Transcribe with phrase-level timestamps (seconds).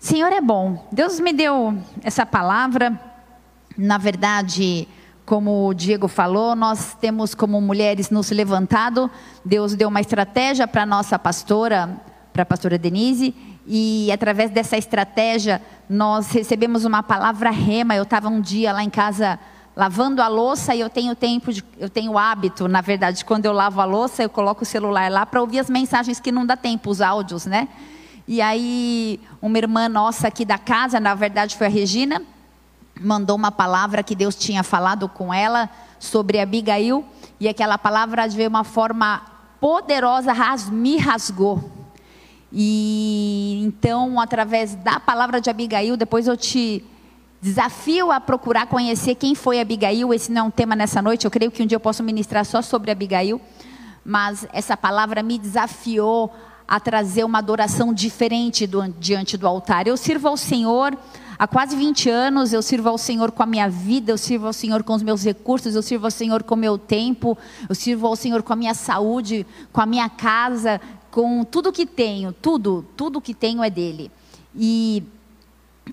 [0.00, 0.88] Senhor é bom.
[0.90, 2.98] Deus me deu essa palavra.
[3.76, 4.88] Na verdade,
[5.26, 9.10] como o Diego falou, nós temos como mulheres nos levantado.
[9.44, 12.00] Deus deu uma estratégia para nossa pastora,
[12.32, 13.34] para a pastora Denise,
[13.66, 17.94] e através dessa estratégia nós recebemos uma palavra rema.
[17.94, 19.38] Eu estava um dia lá em casa
[19.76, 23.52] lavando a louça e eu tenho tempo, de, eu tenho hábito, na verdade, quando eu
[23.52, 26.56] lavo a louça, eu coloco o celular lá para ouvir as mensagens que não dá
[26.56, 27.68] tempo, os áudios, né?
[28.32, 32.22] E aí, uma irmã nossa aqui da casa, na verdade foi a Regina,
[33.00, 37.04] mandou uma palavra que Deus tinha falado com ela sobre Abigail,
[37.40, 39.20] e aquela palavra de uma forma
[39.60, 40.32] poderosa
[40.70, 41.72] me rasgou.
[42.52, 46.84] E então, através da palavra de Abigail, depois eu te
[47.42, 50.14] desafio a procurar conhecer quem foi Abigail.
[50.14, 52.44] Esse não é um tema nessa noite, eu creio que um dia eu posso ministrar
[52.44, 53.40] só sobre Abigail,
[54.04, 56.32] mas essa palavra me desafiou
[56.70, 59.88] a trazer uma adoração diferente do, diante do altar.
[59.88, 60.96] Eu sirvo ao Senhor
[61.36, 64.52] há quase 20 anos, eu sirvo ao Senhor com a minha vida, eu sirvo ao
[64.52, 67.36] Senhor com os meus recursos, eu sirvo ao Senhor com o meu tempo,
[67.68, 71.84] eu sirvo ao Senhor com a minha saúde, com a minha casa, com tudo que
[71.84, 74.08] tenho, tudo, tudo que tenho é dele.
[74.54, 75.02] E,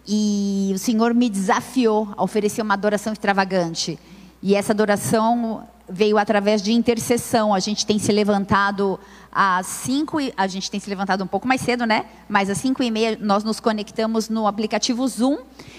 [0.08, 3.98] e o Senhor me desafiou a oferecer uma adoração extravagante.
[4.44, 7.54] E essa adoração veio através de intercessão.
[7.54, 9.00] A gente tem se levantado
[9.32, 12.06] às 5 a gente tem se levantado um pouco mais cedo, né?
[12.28, 15.38] Mas às 5 e meia nós nos conectamos no aplicativo Zoom.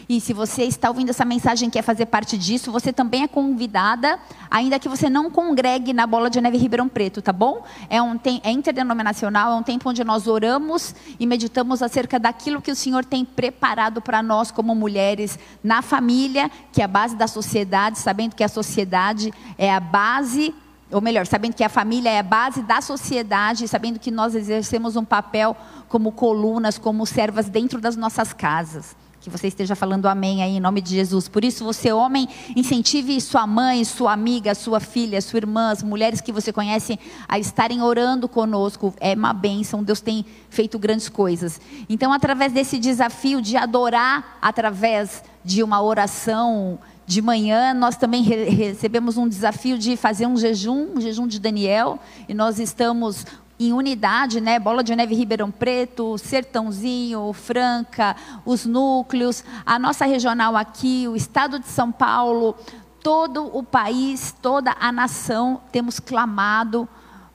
[0.08, 3.28] E se você está ouvindo essa mensagem e quer fazer parte disso, você também é
[3.28, 4.18] convidada,
[4.50, 7.62] ainda que você não congregue na Bola de Neve Ribeirão Preto, tá bom?
[7.90, 12.70] É, um, é interdenominacional, é um tempo onde nós oramos e meditamos acerca daquilo que
[12.70, 17.26] o Senhor tem preparado para nós como mulheres na família, que é a base da
[17.26, 20.54] sociedade, sabendo que a sociedade é a base
[20.90, 24.96] ou melhor, sabendo que a família é a base da sociedade, sabendo que nós exercemos
[24.96, 25.56] um papel
[25.88, 28.96] como colunas, como servas dentro das nossas casas.
[29.20, 31.28] Que você esteja falando amém aí em nome de Jesus.
[31.28, 36.20] Por isso, você, homem, incentive sua mãe, sua amiga, sua filha, sua irmã, as mulheres
[36.20, 36.98] que você conhece
[37.28, 38.94] a estarem orando conosco.
[39.00, 41.60] É uma bênção, Deus tem feito grandes coisas.
[41.88, 48.50] Então, através desse desafio de adorar através de uma oração de manhã nós também re
[48.50, 51.98] recebemos um desafio de fazer um jejum, um jejum de Daniel,
[52.28, 53.24] e nós estamos
[53.58, 54.58] em unidade, né?
[54.58, 58.14] Bola de Neve Ribeirão Preto, Sertãozinho, Franca,
[58.44, 62.54] os núcleos, a nossa regional aqui, o estado de São Paulo,
[63.02, 66.86] todo o país, toda a nação, temos clamado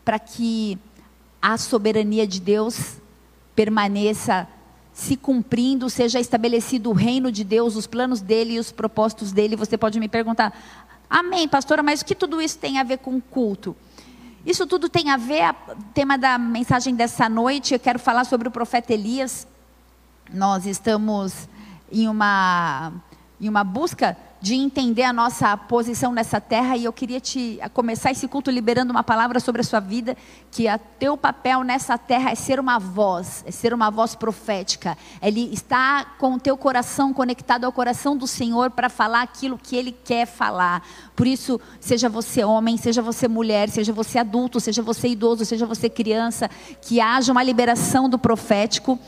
[0.06, 0.78] para que
[1.41, 3.01] a soberania de Deus
[3.56, 4.47] permaneça
[4.94, 9.56] se cumprindo, seja estabelecido o reino de Deus, os planos dele e os propósitos dele.
[9.56, 10.54] Você pode me perguntar,
[11.09, 13.76] amém, pastora, mas o que tudo isso tem a ver com culto?
[14.46, 18.48] Isso tudo tem a ver, o tema da mensagem dessa noite, eu quero falar sobre
[18.48, 19.48] o profeta Elias.
[20.31, 21.48] Nós estamos
[21.92, 22.94] em uma,
[23.40, 28.12] em uma busca de entender a nossa posição nessa terra e eu queria te começar
[28.12, 30.18] esse culto liberando uma palavra sobre a sua vida,
[30.52, 34.98] que o teu papel nessa terra é ser uma voz, é ser uma voz profética.
[35.22, 39.78] Ele está com o teu coração conectado ao coração do Senhor para falar aquilo que
[39.78, 40.86] ele quer falar.
[41.16, 45.66] Por isso, seja você homem, seja você mulher, seja você adulto, seja você idoso, seja
[45.66, 46.50] você criança,
[46.81, 49.00] que haja uma liberação do profético.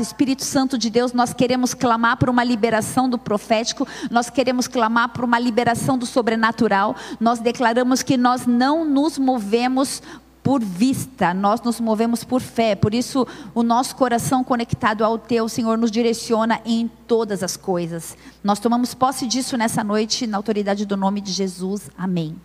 [0.00, 5.10] Espírito Santo de Deus, nós queremos clamar por uma liberação do profético, nós queremos clamar
[5.10, 6.94] por uma liberação do sobrenatural.
[7.20, 10.02] Nós declaramos que nós não nos movemos
[10.46, 12.76] por vista, nós nos movemos por fé.
[12.76, 18.16] Por isso, o nosso coração conectado ao teu, Senhor, nos direciona em todas as coisas.
[18.44, 21.90] Nós tomamos posse disso nessa noite, na autoridade do nome de Jesus.
[21.98, 22.36] Amém.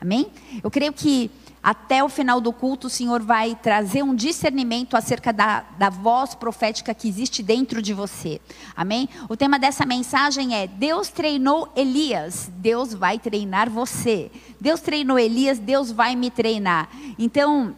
[0.00, 0.26] Amém?
[0.64, 1.30] Eu creio que
[1.64, 6.34] até o final do culto, o Senhor vai trazer um discernimento acerca da, da voz
[6.34, 8.38] profética que existe dentro de você.
[8.76, 9.08] Amém?
[9.30, 14.30] O tema dessa mensagem é: Deus treinou Elias, Deus vai treinar você.
[14.60, 16.86] Deus treinou Elias, Deus vai me treinar.
[17.18, 17.74] Então,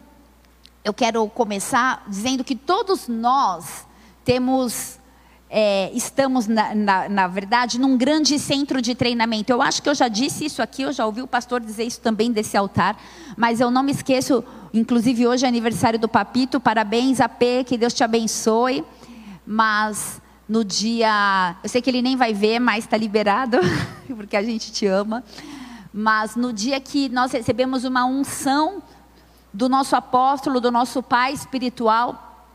[0.83, 3.87] eu quero começar dizendo que todos nós
[4.25, 4.99] temos
[5.49, 9.51] é, estamos, na, na, na, verdade, num grande centro de treinamento.
[9.51, 12.01] Eu acho que eu já disse isso aqui, eu já ouvi o pastor dizer isso
[12.01, 12.97] também desse altar,
[13.37, 17.93] mas eu não me esqueço, inclusive hoje é aniversário do Papito, parabéns, AP, que Deus
[17.93, 18.83] te abençoe.
[19.45, 23.57] Mas no dia, eu sei que ele nem vai ver, mas está liberado,
[24.15, 25.23] porque a gente te ama.
[25.93, 28.83] Mas no dia que nós recebemos uma unção
[29.53, 32.45] do nosso apóstolo, do nosso pai espiritual,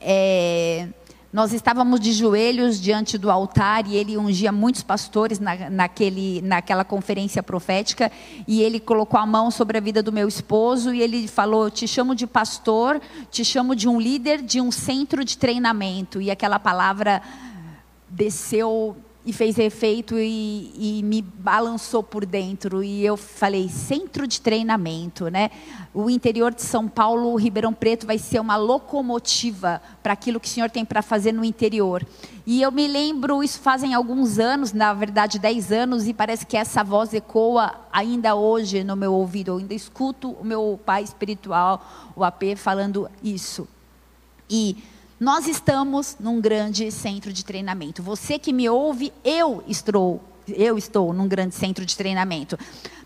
[0.00, 0.88] é,
[1.32, 6.84] nós estávamos de joelhos diante do altar e ele ungia muitos pastores na, naquele, naquela
[6.84, 8.10] conferência profética.
[8.48, 11.86] E ele colocou a mão sobre a vida do meu esposo e ele falou: Te
[11.86, 13.00] chamo de pastor,
[13.30, 16.20] te chamo de um líder de um centro de treinamento.
[16.20, 17.22] E aquela palavra
[18.08, 24.40] desceu e fez efeito e, e, me balançou por dentro e eu falei centro de
[24.40, 25.50] treinamento, né?
[25.92, 30.50] O interior de São Paulo, Ribeirão Preto, vai ser uma locomotiva para aquilo que o
[30.50, 32.06] Senhor tem para fazer no interior.
[32.46, 36.56] E eu me lembro, isso fazem alguns anos, na verdade 10 anos, e parece que
[36.56, 39.50] essa voz ecoa ainda hoje no meu ouvido.
[39.50, 43.68] Eu ainda escuto o meu pai espiritual, o AP, falando isso.
[44.48, 44.78] E
[45.20, 48.02] nós estamos num grande centro de treinamento.
[48.02, 50.18] Você que me ouve, eu estou,
[50.48, 52.58] eu estou num grande centro de treinamento.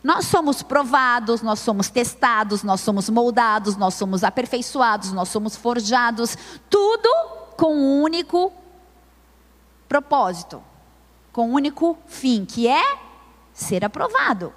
[0.03, 6.39] Nós somos provados, nós somos testados, nós somos moldados, nós somos aperfeiçoados, nós somos forjados,
[6.71, 7.09] tudo
[7.57, 8.53] com um único
[9.89, 10.63] propósito,
[11.33, 12.97] com um único fim, que é
[13.53, 14.53] ser aprovado.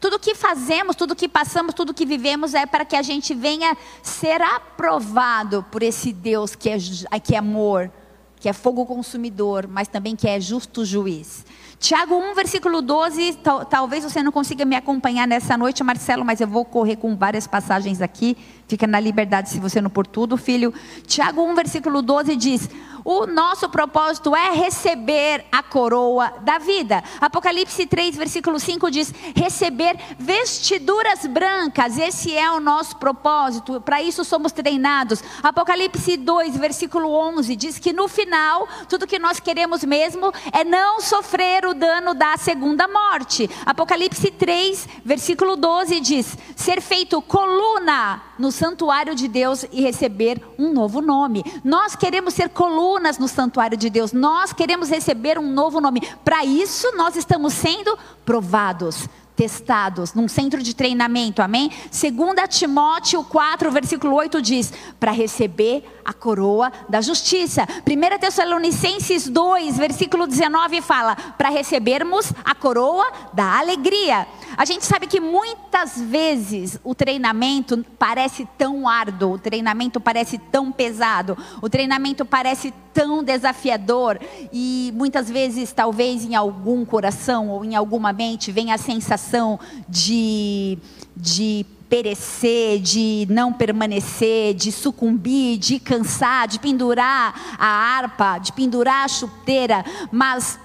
[0.00, 3.76] Tudo que fazemos, tudo que passamos, tudo que vivemos é para que a gente venha
[4.02, 6.78] ser aprovado por esse Deus que é,
[7.22, 7.92] que é amor,
[8.36, 11.44] que é fogo consumidor, mas também que é justo juiz.
[11.78, 16.40] Tiago 1, versículo 12, tal, talvez você não consiga me acompanhar nessa noite, Marcelo, mas
[16.40, 18.36] eu vou correr com várias passagens aqui.
[18.68, 20.74] Fica na liberdade se você não por tudo, filho.
[21.06, 22.68] Tiago 1, versículo 12 diz:
[23.04, 27.02] O nosso propósito é receber a coroa da vida.
[27.20, 31.98] Apocalipse 3, versículo 5 diz: Receber vestiduras brancas.
[31.98, 33.80] Esse é o nosso propósito.
[33.80, 35.22] Para isso somos treinados.
[35.42, 41.00] Apocalipse 2, versículo 11 diz que no final, tudo que nós queremos mesmo é não
[41.00, 43.48] sofrer o dano da segunda morte.
[43.64, 50.72] Apocalipse 3, versículo 12 diz: Ser feito coluna no santuário de Deus e receber um
[50.72, 51.44] novo nome.
[51.62, 52.48] Nós queremos ser
[52.90, 56.00] colunas no santuário de Deus, nós queremos receber um novo nome.
[56.24, 59.08] Para isso, nós estamos sendo provados
[59.40, 61.70] testados num centro de treinamento, amém?
[61.70, 64.70] 2 Timóteo 4, versículo 8 diz:
[65.00, 67.66] para receber a coroa da justiça.
[67.86, 74.26] 1 Tessalonicenses 2, versículo 19 fala: para recebermos a coroa da alegria.
[74.58, 80.70] A gente sabe que muitas vezes o treinamento parece tão árduo, o treinamento parece tão
[80.70, 82.89] pesado, o treinamento parece tão
[83.24, 84.18] desafiador
[84.52, 89.58] e muitas vezes, talvez em algum coração ou em alguma mente, vem a sensação
[89.88, 90.78] de,
[91.16, 99.04] de perecer, de não permanecer, de sucumbir, de cansar, de pendurar a harpa, de pendurar
[99.04, 100.58] a chuteira, mas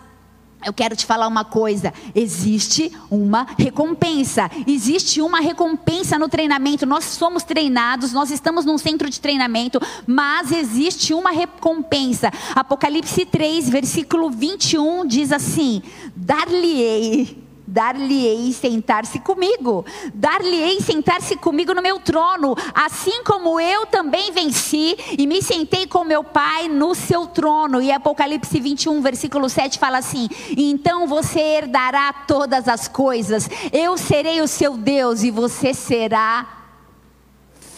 [0.66, 4.50] eu quero te falar uma coisa: existe uma recompensa.
[4.68, 6.86] Existe uma recompensa no treinamento.
[6.86, 12.32] Nós somos treinados, nós estamos num centro de treinamento, mas existe uma recompensa.
[12.56, 15.82] Apocalipse 3, versículo 21 diz assim:
[16.16, 24.96] Dar-lhe-ei dar-lhe-ei sentar-se comigo, dar-lhe-ei sentar-se comigo no meu trono, assim como eu também venci
[25.18, 27.82] e me sentei com meu Pai no seu trono.
[27.82, 34.42] E Apocalipse 21, versículo 7 fala assim: Então você herdará todas as coisas, eu serei
[34.42, 36.64] o seu Deus e você será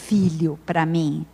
[0.07, 1.25] filho para mim.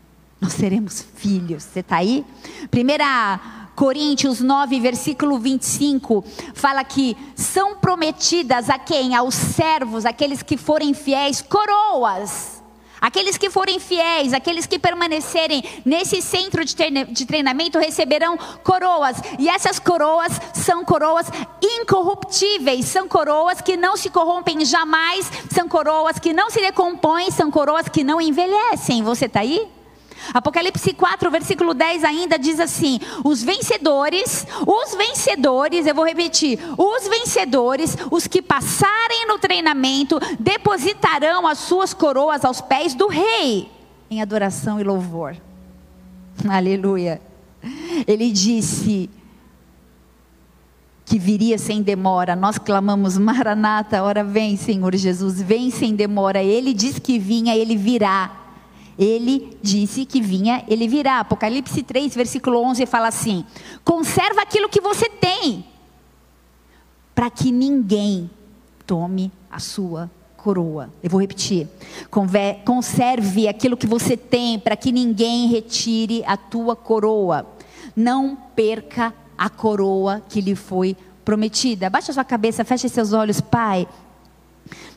[0.42, 1.64] Nós seremos filhos.
[1.64, 2.26] Você está aí?
[2.70, 6.24] Primeira Coríntios 9, versículo 25,
[6.54, 9.16] fala que são prometidas a quem?
[9.16, 12.62] Aos servos, aqueles que forem fiéis, coroas.
[13.02, 19.18] Aqueles que forem fiéis, aqueles que permanecerem nesse centro de treinamento receberão coroas.
[19.38, 21.28] E essas coroas são coroas
[21.62, 27.52] incorruptíveis, são coroas que não se corrompem jamais, são coroas que não se decompõem, são
[27.52, 29.04] coroas que não envelhecem.
[29.04, 29.68] Você está aí?
[30.34, 37.08] Apocalipse 4, versículo 10 ainda diz assim: os vencedores, os vencedores, eu vou repetir, os
[37.08, 43.70] vencedores, os que passarem no treinamento, depositarão as suas coroas aos pés do rei,
[44.10, 45.36] em adoração e louvor.
[46.48, 47.22] Aleluia.
[48.06, 49.10] Ele disse
[51.06, 52.36] que viria sem demora.
[52.36, 56.42] Nós clamamos, Maranata, ora vem, Senhor Jesus, vem sem demora.
[56.42, 58.43] Ele diz que vinha, ele virá.
[58.98, 61.20] Ele disse que vinha, ele virá.
[61.20, 63.46] Apocalipse 3, versículo 11 fala assim:
[63.84, 65.66] Conserva aquilo que você tem,
[67.16, 68.30] para que ninguém
[68.86, 70.90] tome a sua coroa.
[71.02, 71.68] Eu vou repetir.
[72.66, 77.48] Conserve aquilo que você tem, para que ninguém retire a tua coroa.
[77.96, 81.90] Não perca a coroa que lhe foi prometida.
[81.90, 83.88] Baixe a sua cabeça, feche seus olhos, Pai.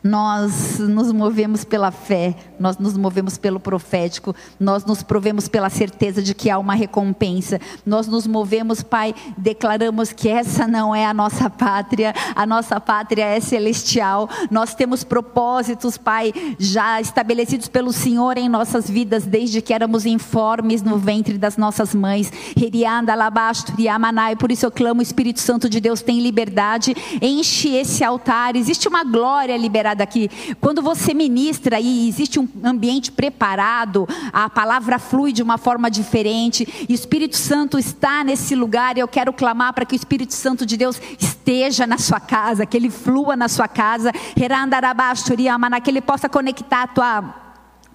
[0.07, 6.23] Nós nos movemos pela fé, nós nos movemos pelo profético, nós nos provemos pela certeza
[6.23, 11.13] de que há uma recompensa, nós nos movemos, Pai, declaramos que essa não é a
[11.13, 18.39] nossa pátria, a nossa pátria é celestial, nós temos propósitos, Pai, já estabelecidos pelo Senhor
[18.39, 22.33] em nossas vidas, desde que éramos informes no ventre das nossas mães,
[24.39, 28.87] por isso eu clamo, o Espírito Santo de Deus tem liberdade, enche esse altar, existe
[28.87, 35.33] uma glória liberada aqui, quando você ministra e existe um ambiente preparado, a palavra flui
[35.33, 39.73] de uma forma diferente, e o Espírito Santo está nesse lugar, e eu quero clamar
[39.73, 43.49] para que o Espírito Santo de Deus esteja na sua casa, que ele flua na
[43.49, 47.46] sua casa, que ele possa conectar a tua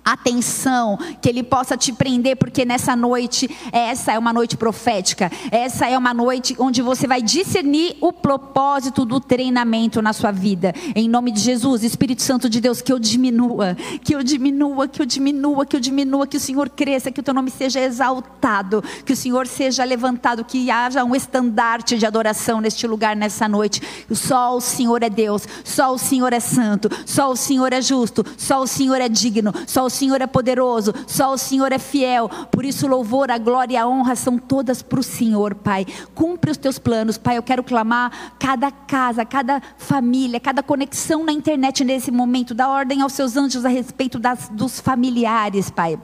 [0.03, 5.87] atenção, que Ele possa te prender, porque nessa noite, essa é uma noite profética, essa
[5.87, 10.73] é uma noite onde você vai discernir o propósito do treinamento na sua vida.
[10.95, 15.01] Em nome de Jesus, Espírito Santo de Deus, que eu diminua, que eu diminua, que
[15.01, 18.83] eu diminua, que eu diminua, que o Senhor cresça, que o teu nome seja exaltado,
[19.05, 23.81] que o Senhor seja levantado, que haja um estandarte de adoração neste lugar, nessa noite.
[24.11, 28.25] Só o Senhor é Deus, só o Senhor é santo, só o Senhor é justo,
[28.37, 32.27] só o Senhor é digno, só o Senhor é poderoso, só o Senhor é fiel.
[32.51, 35.85] Por isso, o louvor, a glória e a honra são todas para o Senhor, Pai.
[36.15, 37.37] Cumpre os teus planos, Pai.
[37.37, 42.55] Eu quero clamar cada casa, cada família, cada conexão na internet nesse momento.
[42.55, 45.99] Dá ordem aos seus anjos a respeito das, dos familiares, Pai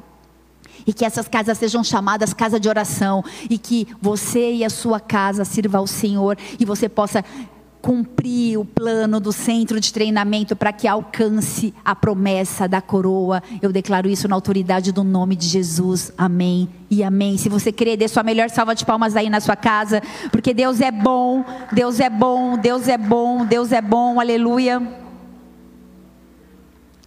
[0.86, 5.02] e que essas casas sejam chamadas casa de oração e que você e a sua
[5.02, 7.26] casa sirva ao Senhor e você possa
[7.82, 13.42] cumprir o plano do centro de treinamento para que alcance a promessa da coroa.
[13.62, 16.12] Eu declaro isso na autoridade do nome de Jesus.
[16.18, 17.38] Amém e amém.
[17.38, 20.82] Se você crê, dê sua melhor salva de palmas aí na sua casa, porque Deus
[20.82, 24.20] é bom, Deus é bom, Deus é bom, Deus é bom.
[24.20, 24.82] Aleluia.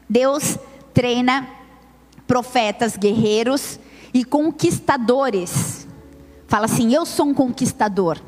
[0.09, 0.59] Deus
[0.93, 1.49] treina
[2.27, 3.79] profetas, guerreiros
[4.15, 5.87] e conquistadores.
[6.47, 8.21] Fala assim: Eu sou um conquistador.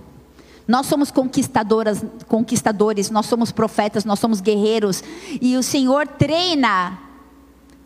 [0.67, 5.03] Nós somos conquistadoras, conquistadores, nós somos profetas, nós somos guerreiros.
[5.41, 6.99] E o Senhor treina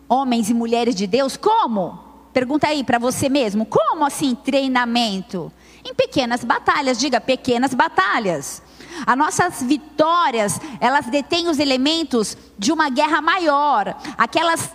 [0.09, 1.99] homens e mulheres de Deus como?
[2.33, 5.51] Pergunta aí para você mesmo, como assim treinamento?
[5.85, 8.63] Em pequenas batalhas, diga pequenas batalhas.
[9.07, 13.97] As nossas vitórias, elas detêm os elementos de uma guerra maior.
[14.19, 14.71] Aquelas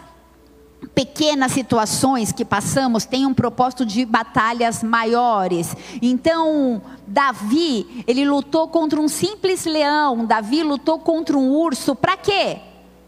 [0.93, 5.75] pequenas situações que passamos têm um propósito de batalhas maiores.
[6.01, 12.59] Então, Davi, ele lutou contra um simples leão, Davi lutou contra um urso, para quê?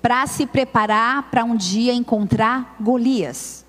[0.02, 3.66] Para se preparar para um dia encontrar Golias.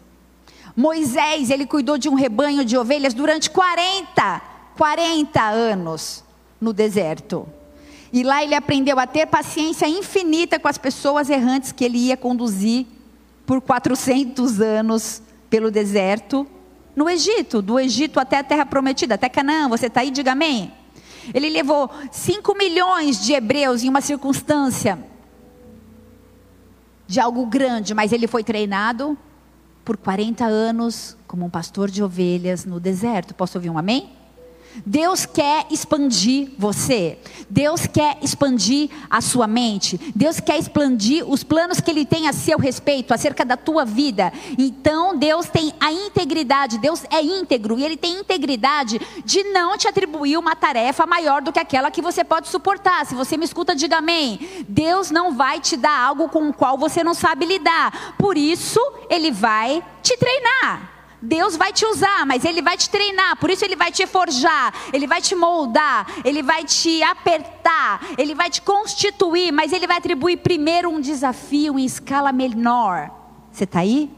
[0.76, 4.42] Moisés, ele cuidou de um rebanho de ovelhas durante 40,
[4.76, 6.24] 40 anos
[6.60, 7.46] no deserto.
[8.12, 12.16] E lá ele aprendeu a ter paciência infinita com as pessoas errantes que ele ia
[12.16, 12.86] conduzir
[13.46, 16.46] por 400 anos pelo deserto
[16.96, 19.68] no Egito, do Egito até a terra prometida, até Canaã.
[19.68, 20.72] Você está aí, diga amém.
[21.32, 24.98] Ele levou 5 milhões de hebreus em uma circunstância
[27.06, 29.16] de algo grande, mas ele foi treinado
[29.84, 33.34] por 40 anos como um pastor de ovelhas no deserto.
[33.34, 34.12] Posso ouvir um amém?
[34.84, 37.18] Deus quer expandir você.
[37.48, 40.00] Deus quer expandir a sua mente.
[40.14, 44.32] Deus quer expandir os planos que Ele tem a seu respeito, acerca da tua vida.
[44.58, 46.78] Então, Deus tem a integridade.
[46.78, 51.52] Deus é íntegro e Ele tem integridade de não te atribuir uma tarefa maior do
[51.52, 53.06] que aquela que você pode suportar.
[53.06, 54.64] Se você me escuta, diga amém.
[54.68, 58.14] Deus não vai te dar algo com o qual você não sabe lidar.
[58.18, 60.93] Por isso, Ele vai te treinar.
[61.24, 64.74] Deus vai te usar, mas Ele vai te treinar, por isso Ele vai te forjar,
[64.92, 69.96] Ele vai te moldar, Ele vai te apertar, Ele vai te constituir, mas Ele vai
[69.96, 73.10] atribuir primeiro um desafio em escala menor.
[73.50, 74.10] Você está aí?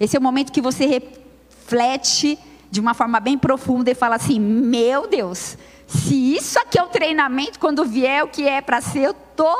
[0.00, 2.38] Esse é o momento que você reflete
[2.70, 6.88] de uma forma bem profunda e fala assim: Meu Deus, se isso aqui é o
[6.88, 9.54] treinamento, quando vier o que é para ser, eu tô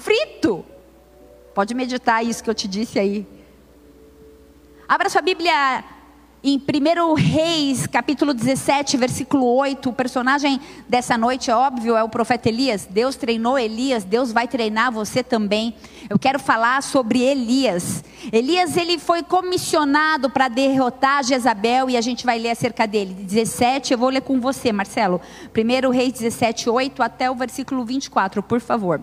[0.00, 0.64] frito.
[1.54, 3.26] Pode meditar isso que eu te disse aí.
[4.86, 5.82] Abra sua Bíblia
[6.44, 12.08] em 1 Reis, capítulo 17, versículo 8, o personagem dessa noite, é óbvio, é o
[12.08, 12.84] profeta Elias.
[12.90, 15.72] Deus treinou Elias, Deus vai treinar você também.
[16.10, 18.02] Eu quero falar sobre Elias.
[18.32, 23.14] Elias, ele foi comissionado para derrotar Jezabel e a gente vai ler acerca dele.
[23.14, 25.20] 17, eu vou ler com você, Marcelo.
[25.56, 29.00] 1 Reis 17, 8 até o versículo 24, por favor.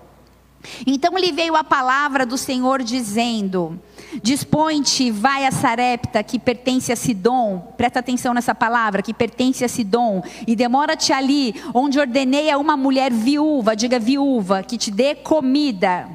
[0.85, 3.79] Então lhe veio a palavra do Senhor dizendo:
[4.21, 7.73] Dispõe-te, vai a Sarepta, que pertence a Sidom.
[7.77, 10.21] Presta atenção nessa palavra, que pertence a Sidom.
[10.47, 16.09] E demora-te ali, onde ordenei a uma mulher viúva, diga viúva, que te dê comida.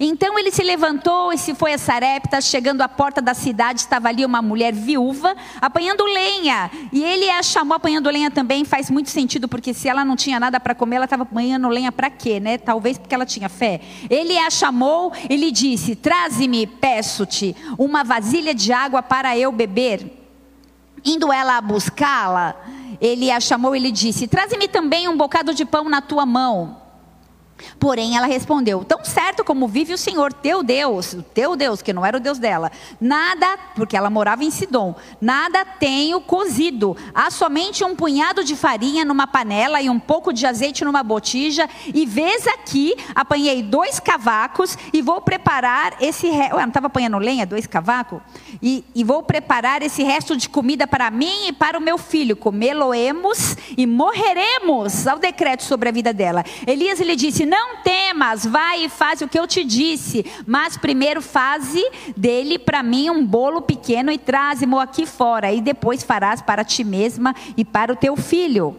[0.00, 2.40] Então ele se levantou e se foi a Sarepta.
[2.40, 6.70] Chegando à porta da cidade, estava ali uma mulher viúva apanhando lenha.
[6.92, 8.64] E ele a chamou apanhando lenha também.
[8.64, 11.92] Faz muito sentido, porque se ela não tinha nada para comer, ela estava apanhando lenha
[11.92, 12.58] para quê, né?
[12.58, 13.80] Talvez porque ela tinha fé.
[14.08, 20.18] Ele a chamou e lhe disse: Traze-me, peço-te, uma vasilha de água para eu beber.
[21.04, 22.54] Indo ela a buscá-la,
[23.00, 26.81] ele a chamou e lhe disse: Traze-me também um bocado de pão na tua mão.
[27.78, 31.92] Porém, ela respondeu: Tão certo como vive o Senhor, teu Deus, o teu Deus, que
[31.92, 36.96] não era o Deus dela, nada, porque ela morava em Sidom, nada tenho cozido.
[37.14, 41.68] Há somente um punhado de farinha numa panela e um pouco de azeite numa botija.
[41.92, 46.28] E vês aqui, apanhei dois cavacos e vou preparar esse.
[46.28, 46.52] Re...
[46.54, 48.20] Ué, não estava apanhando lenha, dois cavacos?
[48.62, 52.36] E, e vou preparar esse resto de comida para mim e para o meu filho.
[52.36, 55.06] Comê-lo-emos e morreremos.
[55.06, 56.44] Ao decreto sobre a vida dela.
[56.66, 61.20] Elias lhe disse: não temas, vai e faz o que eu te disse, mas primeiro
[61.20, 61.84] faze
[62.16, 66.82] dele para mim um bolo pequeno e traze-mo aqui fora, e depois farás para ti
[66.82, 68.74] mesma e para o teu filho.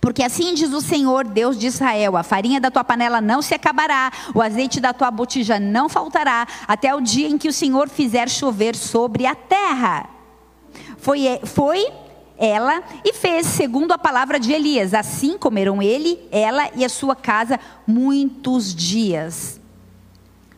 [0.00, 3.52] Porque assim diz o Senhor, Deus de Israel: a farinha da tua panela não se
[3.52, 7.88] acabará, o azeite da tua botija não faltará, até o dia em que o Senhor
[7.88, 10.08] fizer chover sobre a terra.
[10.98, 11.84] Foi, foi
[12.38, 14.94] ela e fez segundo a palavra de Elias.
[14.94, 19.60] Assim comeram ele, ela e a sua casa muitos dias.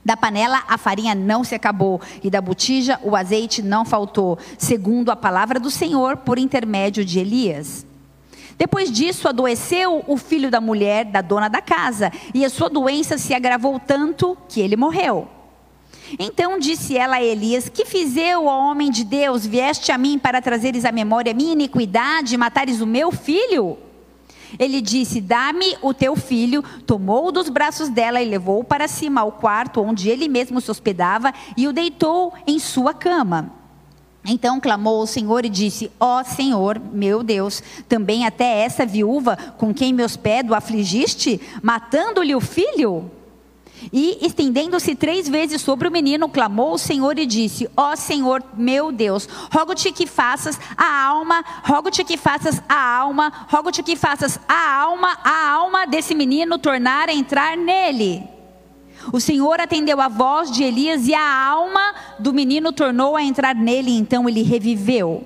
[0.04, 5.10] Da panela a farinha não se acabou, e da botija o azeite não faltou, segundo
[5.10, 7.86] a palavra do Senhor por intermédio de Elias.
[8.56, 13.18] Depois disso, adoeceu o filho da mulher da dona da casa, e a sua doença
[13.18, 15.28] se agravou tanto que ele morreu.
[16.18, 19.44] Então disse ela a Elias: Que fiz eu, ó homem de Deus?
[19.44, 23.76] Vieste a mim para trazeres à memória minha iniquidade e matares o meu filho?
[24.58, 26.62] Ele disse: Dá-me o teu filho.
[26.86, 31.32] Tomou-o dos braços dela e levou-o para cima ao quarto onde ele mesmo se hospedava
[31.56, 33.52] e o deitou em sua cama.
[34.24, 39.36] Então clamou ao Senhor e disse: Ó oh, Senhor, meu Deus, também até essa viúva
[39.56, 43.10] com quem me hospedo afligiste, matando-lhe o filho?
[43.92, 48.42] E, estendendo-se três vezes sobre o menino, clamou o Senhor e disse: Ó oh, Senhor,
[48.56, 54.38] meu Deus, rogo-te que faças a alma, rogo-te que faças a alma, rogo-te que faças
[54.48, 58.22] a alma, a alma desse menino tornar a entrar nele.
[59.12, 63.54] O Senhor atendeu a voz de Elias e a alma do menino tornou a entrar
[63.54, 65.24] nele, então ele reviveu.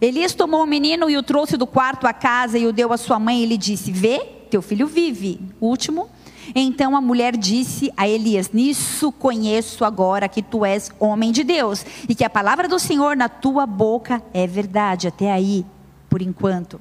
[0.00, 2.96] Elias tomou o menino e o trouxe do quarto à casa e o deu à
[2.96, 4.18] sua mãe e lhe disse: Vê,
[4.50, 5.40] teu filho vive.
[5.60, 6.08] último,
[6.54, 11.84] então a mulher disse a Elias: Nisso conheço agora que tu és homem de Deus
[12.08, 15.08] e que a palavra do Senhor na tua boca é verdade.
[15.08, 15.64] Até aí,
[16.08, 16.80] por enquanto.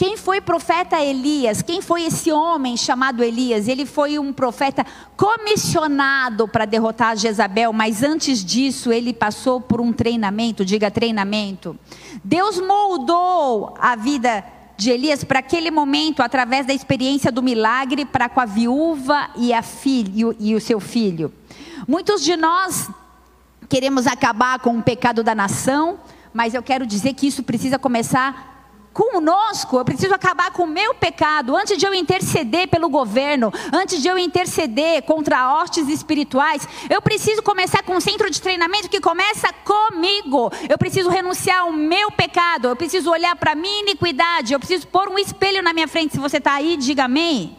[0.00, 1.60] Quem foi profeta Elias?
[1.60, 3.68] Quem foi esse homem chamado Elias?
[3.68, 4.82] Ele foi um profeta
[5.14, 11.78] comissionado para derrotar Jezabel, mas antes disso ele passou por um treinamento, diga treinamento.
[12.24, 14.42] Deus moldou a vida
[14.80, 19.52] de Elias para aquele momento, através da experiência do milagre para com a viúva e,
[19.52, 21.30] a filho, e o seu filho.
[21.86, 22.88] Muitos de nós
[23.68, 25.98] queremos acabar com o pecado da nação,
[26.32, 28.49] mas eu quero dizer que isso precisa começar
[28.92, 34.02] conosco, eu preciso acabar com o meu pecado antes de eu interceder pelo governo, antes
[34.02, 36.66] de eu interceder contra hostes espirituais.
[36.88, 40.50] Eu preciso começar com um centro de treinamento que começa comigo.
[40.68, 44.86] Eu preciso renunciar ao meu pecado, eu preciso olhar para a minha iniquidade, eu preciso
[44.88, 46.12] pôr um espelho na minha frente.
[46.12, 47.56] Se você está aí, diga amém.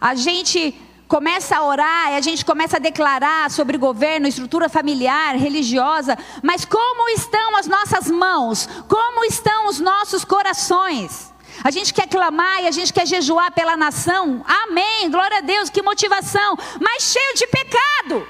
[0.00, 0.74] A gente
[1.10, 6.64] começa a orar e a gente começa a declarar sobre governo, estrutura familiar, religiosa, mas
[6.64, 8.68] como estão as nossas mãos?
[8.88, 11.34] Como estão os nossos corações?
[11.64, 14.44] A gente quer clamar e a gente quer jejuar pela nação.
[14.46, 15.10] Amém.
[15.10, 16.56] Glória a Deus, que motivação.
[16.80, 18.28] Mas cheio de pecado.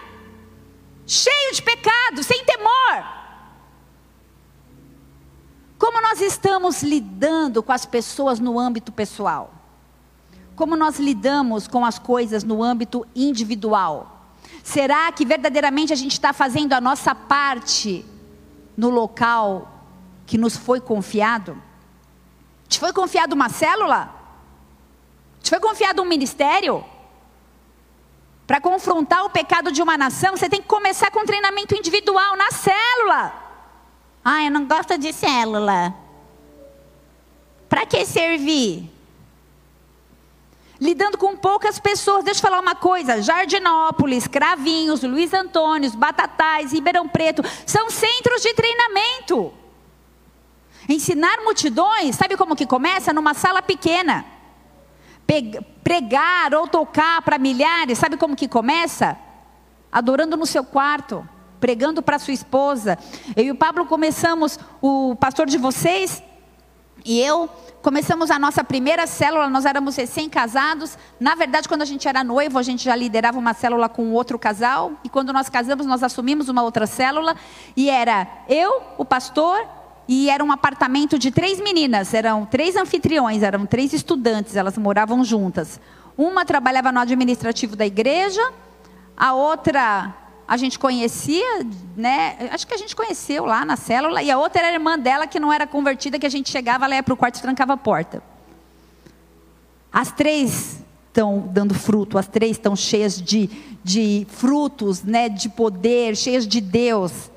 [1.06, 3.04] Cheio de pecado, sem temor.
[5.78, 9.59] Como nós estamos lidando com as pessoas no âmbito pessoal?
[10.60, 14.26] Como nós lidamos com as coisas no âmbito individual?
[14.62, 18.04] Será que verdadeiramente a gente está fazendo a nossa parte
[18.76, 19.72] no local
[20.26, 21.56] que nos foi confiado?
[22.68, 24.14] Te foi confiado uma célula?
[25.42, 26.84] Te foi confiado um ministério?
[28.46, 32.36] Para confrontar o pecado de uma nação, você tem que começar com um treinamento individual
[32.36, 33.32] na célula.
[34.22, 35.94] Ah, eu não gosto de célula.
[37.66, 38.99] Para que servir?
[40.80, 42.24] Lidando com poucas pessoas.
[42.24, 48.54] Deixa eu falar uma coisa: Jardinópolis, Cravinhos, Luiz Antônio, Batatais, Ribeirão Preto, são centros de
[48.54, 49.52] treinamento.
[50.88, 53.12] Ensinar multidões, sabe como que começa?
[53.12, 54.24] Numa sala pequena.
[55.84, 59.16] pregar ou tocar para milhares, sabe como que começa?
[59.92, 61.28] Adorando no seu quarto,
[61.60, 62.98] pregando para sua esposa.
[63.36, 66.22] Eu e o Pablo começamos, o pastor de vocês
[67.04, 67.48] e eu
[67.82, 70.98] começamos a nossa primeira célula, nós éramos recém-casados.
[71.18, 74.38] Na verdade, quando a gente era noivo, a gente já liderava uma célula com outro
[74.38, 74.92] casal.
[75.02, 77.34] E quando nós casamos, nós assumimos uma outra célula.
[77.76, 79.66] E era eu, o pastor,
[80.06, 82.12] e era um apartamento de três meninas.
[82.12, 85.80] Eram três anfitriões, eram três estudantes, elas moravam juntas.
[86.18, 88.42] Uma trabalhava no administrativo da igreja,
[89.16, 90.14] a outra
[90.50, 91.64] a gente conhecia,
[91.96, 92.50] né?
[92.50, 95.24] Acho que a gente conheceu lá na célula, e a outra era a irmã dela
[95.24, 97.74] que não era convertida, que a gente chegava, ela ia para o quarto e trancava
[97.74, 98.20] a porta.
[99.92, 103.48] As três estão dando fruto, as três estão cheias de,
[103.84, 105.28] de frutos, né?
[105.28, 107.30] De poder, cheias de Deus.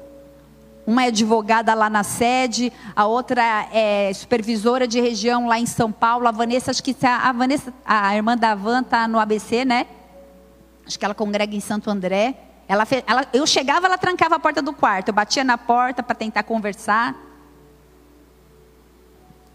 [0.84, 5.92] Uma é advogada lá na sede, a outra é supervisora de região lá em São
[5.92, 6.28] Paulo.
[6.28, 9.86] A Vanessa, acho que tá, a Vanessa, a irmã da Van está no ABC, né?
[10.84, 12.50] Acho que ela congrega em Santo André.
[12.68, 16.16] Ela, ela, eu chegava, ela trancava a porta do quarto, eu batia na porta para
[16.16, 17.16] tentar conversar.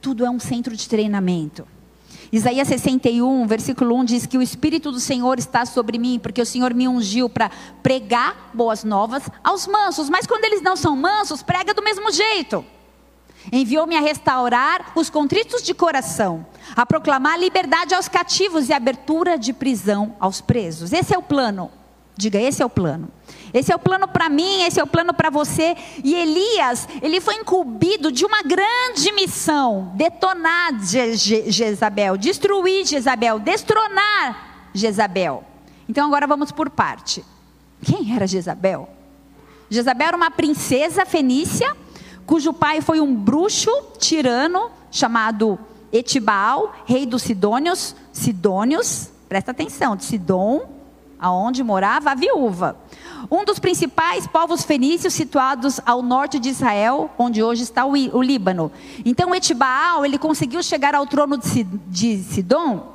[0.01, 1.67] Tudo é um centro de treinamento.
[2.31, 6.47] Isaías 61, versículo 1 diz que o Espírito do Senhor está sobre mim, porque o
[6.47, 7.51] Senhor me ungiu para
[7.83, 10.11] pregar boas novas aos mansos.
[10.11, 12.65] Mas quando eles não são mansos, prega do mesmo jeito.
[13.51, 19.55] Enviou-me a restaurar os contritos de coração, a proclamar liberdade aos cativos e abertura de
[19.55, 20.93] prisão aos presos.
[20.93, 21.71] Esse é o plano.
[22.19, 23.09] Diga, esse é o plano.
[23.55, 25.77] Esse é o plano para mim, esse é o plano para você.
[26.03, 33.39] E Elias, ele foi incumbido de uma grande missão: detonar Je Je Jezabel, destruir Jezabel,
[33.39, 35.45] destronar Jezabel.
[35.89, 37.25] Então agora vamos por parte.
[37.85, 38.89] Quem era Jezabel?
[39.71, 41.73] Jezabel era uma princesa fenícia,
[42.27, 45.57] cujo pai foi um bruxo tirano chamado
[45.93, 47.95] Etibaal, rei dos Sidônios.
[48.13, 50.78] Sidônios, presta atenção, de Sidom
[51.19, 52.77] aonde morava a viúva.
[53.31, 58.71] Um dos principais povos fenícios situados ao norte de Israel, onde hoje está o, Líbano.
[59.05, 61.39] Então Etibaal, ele conseguiu chegar ao trono
[61.89, 62.95] de, Sidom,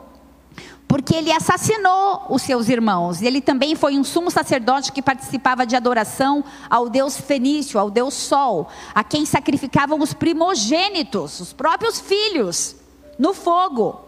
[0.88, 3.21] porque ele assassinou os seus irmãos.
[3.21, 8.13] Ele também foi um sumo sacerdote que participava de adoração ao deus fenício, ao deus
[8.13, 12.75] Sol, a quem sacrificavam os primogênitos, os próprios filhos,
[13.19, 13.99] no fogo,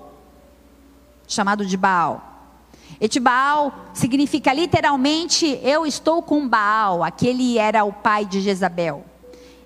[1.28, 2.35] chamado de Baal.
[2.99, 9.03] Etibaal significa literalmente eu estou com Baal, aquele era o pai de Jezabel.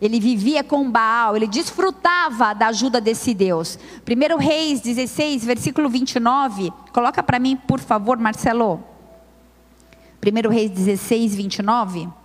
[0.02, 3.78] Ele vivia com Baal, ele desfrutava da ajuda desse Deus.
[4.08, 6.72] 1 Reis 16, versículo 29.
[6.94, 8.82] Coloca para mim, por favor, Marcelo.
[10.26, 12.19] 1 Reis 16, 29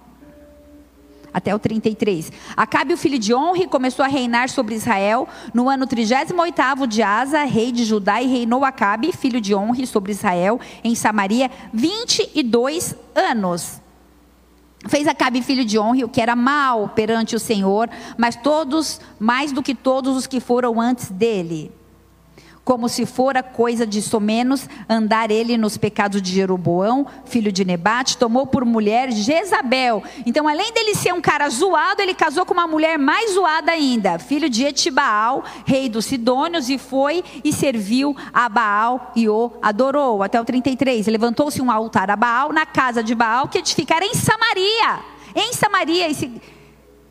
[1.34, 2.32] até o 33.
[2.56, 7.42] Acabe o filho de Honre começou a reinar sobre Israel no ano 38 de Asa,
[7.42, 13.80] rei de Judá, e reinou Acabe, filho de Honre, sobre Israel em Samaria 22 anos.
[14.86, 19.50] Fez Acabe filho de Honre o que era mal perante o Senhor, mas todos, mais
[19.50, 21.72] do que todos os que foram antes dele
[22.64, 28.16] como se fora coisa de somenos andar ele nos pecados de Jeroboão, filho de Nebate,
[28.16, 30.02] tomou por mulher Jezabel.
[30.24, 34.18] Então, além dele ser um cara zoado, ele casou com uma mulher mais zoada ainda,
[34.18, 40.22] filho de Etibaal, rei dos Sidônios, e foi e serviu a Baal e o adorou.
[40.22, 41.06] Até o 33.
[41.06, 45.00] Levantou-se um altar a Baal na casa de Baal, que edificara em Samaria.
[45.34, 46.40] Em Samaria, esse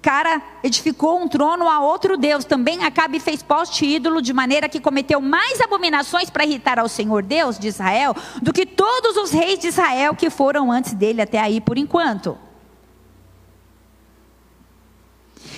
[0.03, 2.43] cara edificou um trono a outro Deus.
[2.43, 7.23] Também Acabe fez poste ídolo, de maneira que cometeu mais abominações para irritar ao Senhor
[7.23, 11.39] Deus de Israel do que todos os reis de Israel que foram antes dele até
[11.39, 12.37] aí por enquanto.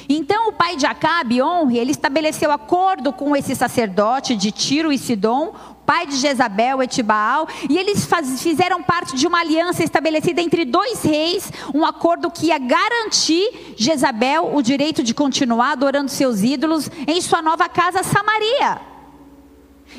[0.08, 4.98] Então o pai de Acabe, Honre, ele estabeleceu acordo com esse sacerdote de Tiro e
[5.00, 10.65] Sidom, pai de Jezabel, Etibaal, e eles faz, fizeram parte de uma aliança estabelecida entre
[10.65, 16.89] dois reis, um acordo que ia garantir Jezabel o direito de continuar adorando seus ídolos
[17.08, 18.82] em sua nova casa Samaria.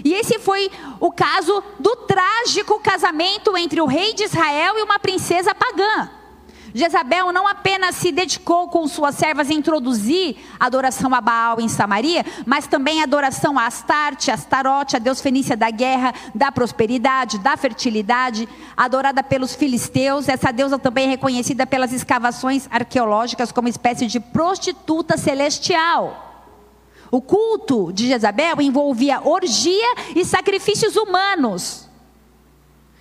[0.04, 0.70] E esse foi
[1.00, 6.10] o caso do trágico casamento entre o rei de Israel e uma princesa pagã.
[6.76, 11.70] Jezabel não apenas se dedicou com suas servas a introduzir a adoração a Baal em
[11.70, 17.38] Samaria, mas também a adoração a Astarte, Astarote, a deus fenícia da guerra, da prosperidade,
[17.38, 20.28] da fertilidade, adorada pelos filisteus.
[20.28, 26.44] Essa deusa também é reconhecida pelas escavações arqueológicas como espécie de prostituta celestial.
[27.10, 31.88] O culto de Jezabel envolvia orgia e sacrifícios humanos,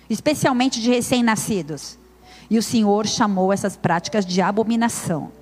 [0.08, 2.05] especialmente de recém-nascidos.
[2.48, 5.32] E o Senhor chamou essas práticas de abominação.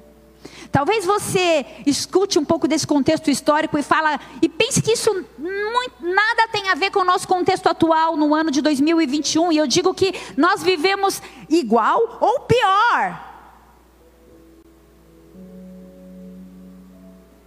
[0.75, 5.95] Talvez você escute um pouco desse contexto histórico e fala e pense que isso muito,
[6.01, 9.53] nada tem a ver com o nosso contexto atual no ano de 2021.
[9.53, 13.35] E eu digo que nós vivemos igual ou pior.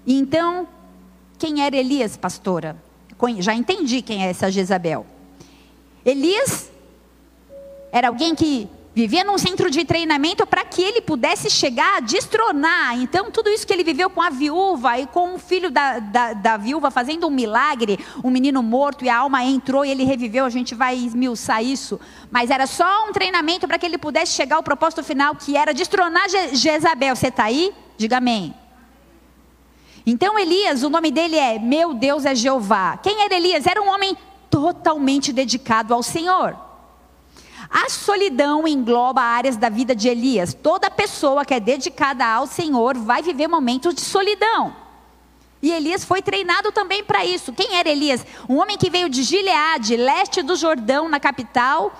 [0.08, 0.66] Então,
[1.38, 2.82] quem era Elias, pastora?
[3.40, 5.06] Já entendi quem é essa Jezabel.
[6.06, 6.72] Elias
[7.92, 13.00] era alguém que vivia num centro de treinamento para que ele pudesse chegar a destronar.
[13.00, 16.34] Então, tudo isso que ele viveu com a viúva e com o filho da, da,
[16.34, 20.46] da, viúva fazendo um milagre, um menino morto e a alma entrou e ele reviveu,
[20.46, 22.00] a gente vai esmiuçar isso.
[22.32, 25.76] Mas era só um treinamento para que ele pudesse chegar ao propósito final, que era
[25.76, 27.16] destronar Je Jezabel.
[27.16, 27.72] Você está aí?
[28.00, 28.56] Diga amém.
[30.08, 32.98] Então, Elias, o nome dele é Meu Deus é Jeová.
[32.98, 33.68] Quem era Elias?
[33.68, 34.18] Era um homem
[34.50, 36.67] totalmente dedicado ao Senhor.
[37.70, 40.54] A solidão engloba áreas da vida de Elias.
[40.54, 44.76] Toda pessoa que é dedicada ao Senhor vai viver momentos de solidão.
[45.62, 47.52] E Elias foi treinado também para isso.
[47.52, 48.26] Quem era Elias?
[48.48, 51.92] Um homem que veio de Gileade, leste do Jordão, na capital.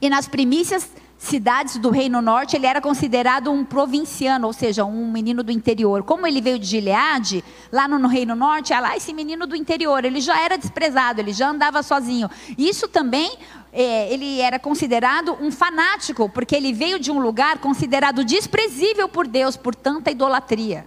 [0.00, 0.90] E nas primícias
[1.22, 6.02] cidades do Reino Norte, ele era considerado um provinciano, ou seja, um menino do interior.
[6.02, 10.04] Como ele veio de Gileade, lá no, Reino Norte, ah lá esse menino do interior,
[10.04, 12.28] ele já era desprezado, ele já andava sozinho.
[12.58, 13.38] Isso também,
[13.72, 19.26] é, ele era considerado um fanático, porque ele veio de um lugar considerado desprezível por
[19.26, 20.86] Deus, por tanta idolatria.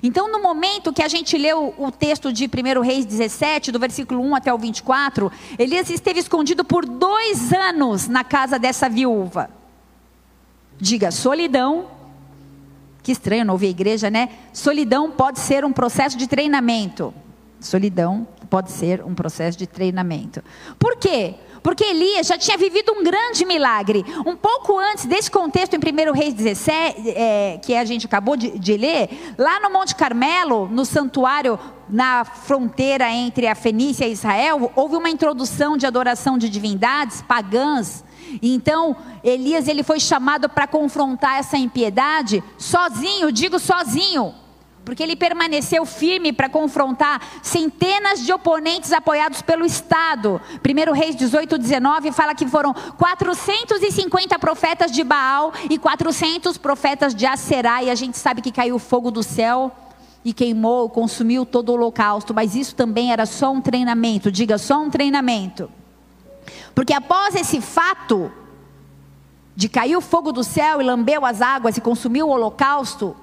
[0.00, 4.22] Então, no momento que a gente leu o texto de 1 Reis 17, do versículo
[4.22, 9.50] 1 até o 24, Elias esteve escondido por dois anos na casa dessa viúva.
[10.78, 11.88] Diga, solidão.
[13.02, 14.28] Que estranho não ouvir a igreja, né?
[14.52, 17.12] Solidão pode ser um processo de treinamento.
[17.58, 20.44] Solidão pode ser um processo de treinamento.
[20.78, 21.34] Por quê?
[21.62, 24.04] Porque Elias já tinha vivido um grande milagre.
[24.26, 28.58] Um pouco antes desse contexto em 1 Reis 17, é, que a gente acabou de,
[28.58, 34.70] de ler, lá no Monte Carmelo, no santuário na fronteira entre a Fenícia e Israel,
[34.76, 38.04] houve uma introdução de adoração de divindades pagãs.
[38.42, 38.94] Então,
[39.24, 44.34] Elias ele foi chamado para confrontar essa impiedade sozinho, digo sozinho
[44.88, 50.40] porque ele permaneceu firme para confrontar centenas de oponentes apoiados pelo Estado.
[50.66, 57.26] 1 Reis 18, 19 fala que foram 450 profetas de Baal e 400 profetas de
[57.26, 59.70] Aserá, e a gente sabe que caiu fogo do céu
[60.24, 64.80] e queimou, consumiu todo o holocausto, mas isso também era só um treinamento, diga só
[64.80, 65.70] um treinamento.
[66.74, 68.32] Porque após esse fato
[69.54, 73.14] de cair o fogo do céu e lambeu as águas e consumiu o holocausto,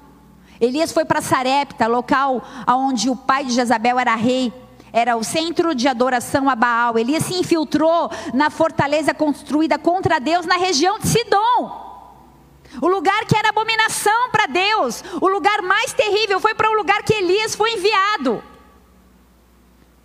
[0.60, 4.52] Elias foi para Sarepta, local onde o pai de Jezabel era rei.
[4.92, 6.98] Era o centro de adoração a Baal.
[6.98, 11.86] Elias se infiltrou na fortaleza construída contra Deus na região de Sidom.
[12.80, 17.02] O lugar que era abominação para Deus, o lugar mais terrível, foi para o lugar
[17.02, 18.42] que Elias foi enviado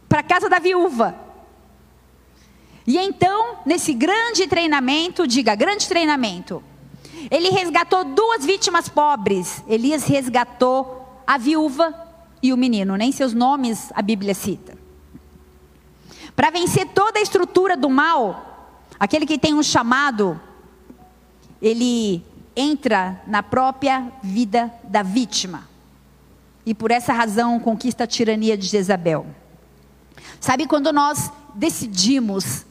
[0.07, 1.15] para a casa da viúva.
[2.85, 6.63] E então, nesse grande treinamento, diga, grande treinamento,
[7.29, 9.63] ele resgatou duas vítimas pobres.
[9.67, 11.93] Elias resgatou a viúva
[12.41, 14.77] e o menino, nem seus nomes a Bíblia cita.
[16.35, 20.39] Para vencer toda a estrutura do mal, aquele que tem um chamado,
[21.61, 22.23] ele
[22.55, 25.69] entra na própria vida da vítima.
[26.65, 29.25] E por essa razão conquista a tirania de Jezabel.
[30.39, 32.65] Sabe quando nós decidimos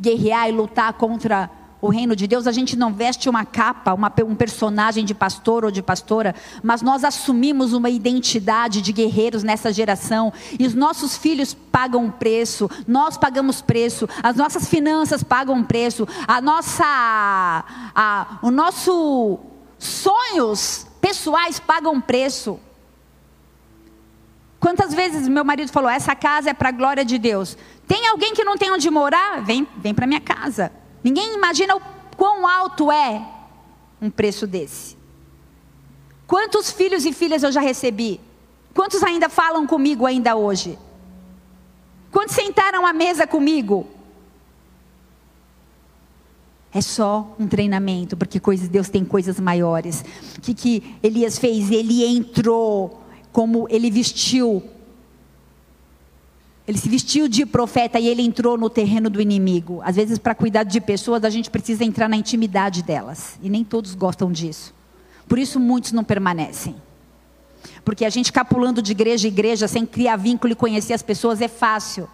[0.00, 1.50] guerrear e lutar contra
[1.80, 5.64] o reino de Deus, a gente não veste uma capa, uma, um personagem de pastor
[5.64, 11.16] ou de pastora, mas nós assumimos uma identidade de guerreiros nessa geração, e os nossos
[11.16, 16.84] filhos pagam preço, nós pagamos preço, as nossas finanças pagam preço, a nossa,
[17.94, 19.38] a, o nosso
[19.78, 22.58] sonhos pessoais pagam preço.
[24.58, 27.56] Quantas vezes meu marido falou: essa casa é para a glória de Deus.
[27.86, 29.42] Tem alguém que não tem onde morar?
[29.44, 30.72] Vem, vem para minha casa.
[31.06, 31.80] Ninguém imagina o
[32.16, 33.24] quão alto é
[34.02, 34.96] um preço desse.
[36.26, 38.20] Quantos filhos e filhas eu já recebi?
[38.74, 40.76] Quantos ainda falam comigo ainda hoje?
[42.10, 43.86] Quantos sentaram à mesa comigo?
[46.74, 50.04] É só um treinamento, porque coisas, Deus tem coisas maiores.
[50.36, 51.70] O que, que Elias fez?
[51.70, 54.60] Ele entrou, como ele vestiu
[56.66, 59.80] ele se vestiu de profeta e ele entrou no terreno do inimigo.
[59.84, 63.38] Às vezes, para cuidar de pessoas, a gente precisa entrar na intimidade delas.
[63.40, 64.74] E nem todos gostam disso.
[65.28, 66.74] Por isso, muitos não permanecem.
[67.84, 71.40] Porque a gente capulando de igreja em igreja, sem criar vínculo e conhecer as pessoas,
[71.40, 72.08] é fácil.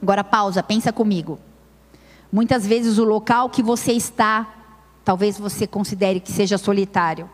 [0.00, 1.38] Agora, pausa, pensa comigo.
[2.32, 4.48] Muitas vezes, o local que você está,
[5.04, 7.28] talvez você considere que seja solitário.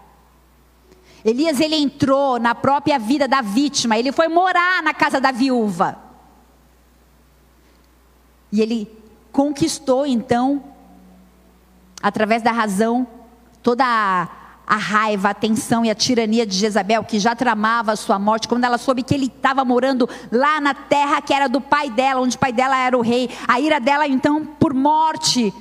[1.24, 5.98] Elias ele entrou na própria vida da vítima, ele foi morar na casa da viúva.
[8.52, 8.88] E ele
[9.32, 10.62] conquistou então,
[12.02, 13.06] através da razão,
[13.62, 14.28] toda a,
[14.66, 18.46] a, raiva, a tensão e a tirania de Jezabel, que já tramava a sua morte,
[18.46, 22.20] quando ela soube que ele estava morando lá na terra que era do pai dela,
[22.20, 25.52] onde o pai dela era o rei, a ira dela então por morte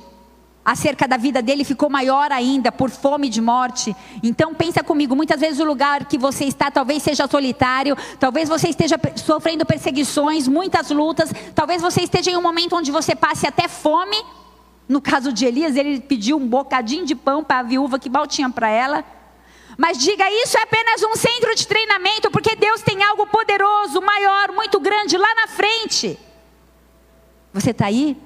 [0.64, 3.94] acerca da vida dele ficou maior ainda por fome de morte.
[4.22, 8.68] Então pensa comigo, muitas vezes o lugar que você está talvez seja solitário, talvez você
[8.68, 13.68] esteja sofrendo perseguições, muitas lutas, talvez você esteja em um momento onde você passe até
[13.68, 14.16] fome.
[14.88, 18.26] No caso de Elias, ele pediu um bocadinho de pão para a viúva que mal
[18.26, 19.04] tinha para ela.
[19.76, 24.52] Mas diga, isso é apenas um centro de treinamento, porque Deus tem algo poderoso, maior,
[24.52, 26.18] muito grande lá na frente.
[27.52, 28.16] Você está aí?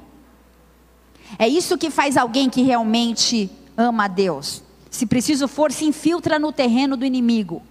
[1.37, 4.62] É isso que faz alguém que realmente ama a Deus.
[4.91, 7.62] Se preciso for, se infiltra no terreno do inimigo.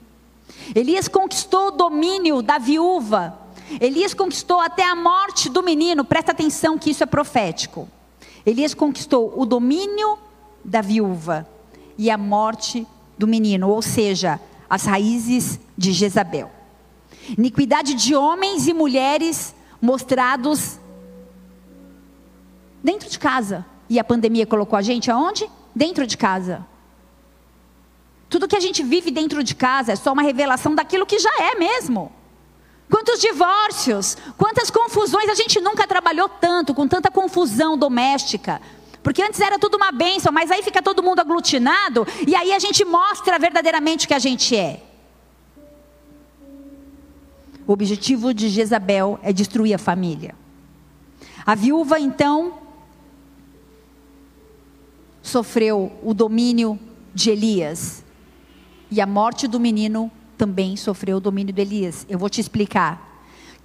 [0.76, 3.38] Elias conquistou o domínio da viúva.
[3.80, 6.06] Elias conquistou até a morte do menino.
[6.06, 7.88] Presta atenção que isso é profético.
[8.46, 10.17] Elias conquistou o domínio
[10.63, 11.48] da viúva
[11.98, 12.86] e a morte
[13.17, 14.39] do menino, ou seja,
[14.70, 16.52] as raízes de Jezabel.
[17.38, 20.80] Iniquidade de homens e mulheres mostrados
[22.88, 23.65] Dentro de casa.
[23.89, 25.45] E a pandemia colocou a gente aonde?
[25.76, 26.65] Dentro de casa.
[28.30, 31.34] Tudo que a gente vive dentro de casa é só uma revelação daquilo que já
[31.52, 32.13] é mesmo.
[32.89, 38.62] Quantos divórcios, quantas confusões, a gente nunca trabalhou tanto, com tanta confusão doméstica.
[39.04, 42.60] Porque antes era tudo uma bênção, mas aí fica todo mundo aglutinado e aí a
[42.60, 44.82] gente mostra verdadeiramente o que a gente é.
[47.67, 50.34] O objetivo de Jezabel é destruir a família.
[51.45, 52.65] A viúva, então,
[55.28, 56.80] sofreu o domínio
[57.13, 58.04] de Elias.
[58.90, 62.06] E a morte do menino também sofreu o domínio de Elias.
[62.10, 63.06] Eu vou te explicar.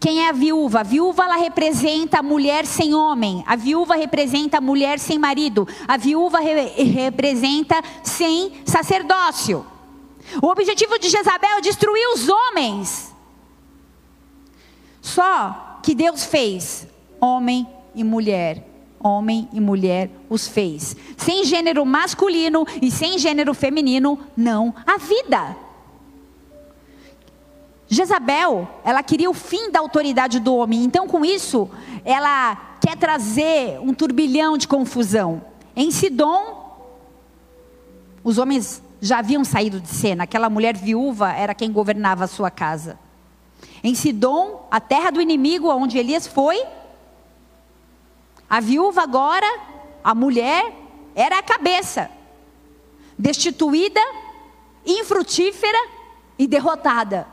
[0.01, 0.81] Quem é a viúva?
[0.81, 3.44] A viúva ela representa a mulher sem homem.
[3.46, 5.68] A viúva representa a mulher sem marido.
[5.87, 9.64] A viúva re representa sem sacerdócio.
[10.42, 13.14] O objetivo de Jezabel é destruir os homens.
[15.01, 16.87] Só que Deus fez
[17.20, 18.71] homem e mulher
[19.02, 20.96] homem e mulher os fez.
[21.16, 25.56] Sem gênero masculino e sem gênero feminino, não há vida.
[27.88, 31.68] Jezabel, ela queria o fim da autoridade do homem, então com isso,
[32.04, 35.42] ela quer trazer um turbilhão de confusão.
[35.76, 36.74] Em Sidom,
[38.24, 42.50] os homens já haviam saído de cena, aquela mulher viúva era quem governava a sua
[42.50, 42.98] casa.
[43.84, 46.64] Em Sidom, a terra do inimigo, onde Elias foi,
[48.52, 49.46] a viúva agora,
[50.04, 50.74] a mulher,
[51.14, 52.10] era a cabeça,
[53.18, 53.98] destituída,
[54.84, 55.78] infrutífera
[56.38, 57.26] e derrotada.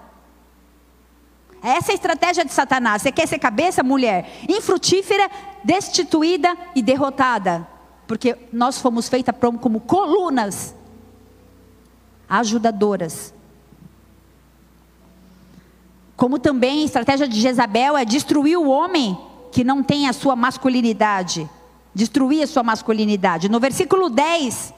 [1.62, 3.01] Essa é a estratégia de Satanás.
[3.01, 4.32] Você quer ser cabeça, mulher?
[4.47, 5.29] Infrutífera,
[5.62, 7.67] destituída e derrotada.
[8.08, 10.73] Porque nós fomos feitas como colunas
[12.29, 13.34] ajudadoras.
[16.15, 20.35] Como também a estratégia de Jezabel é destruir o homem que não tem a sua
[20.35, 21.49] masculinidade,
[21.93, 23.49] destruir a sua masculinidade.
[23.49, 24.73] No versículo 10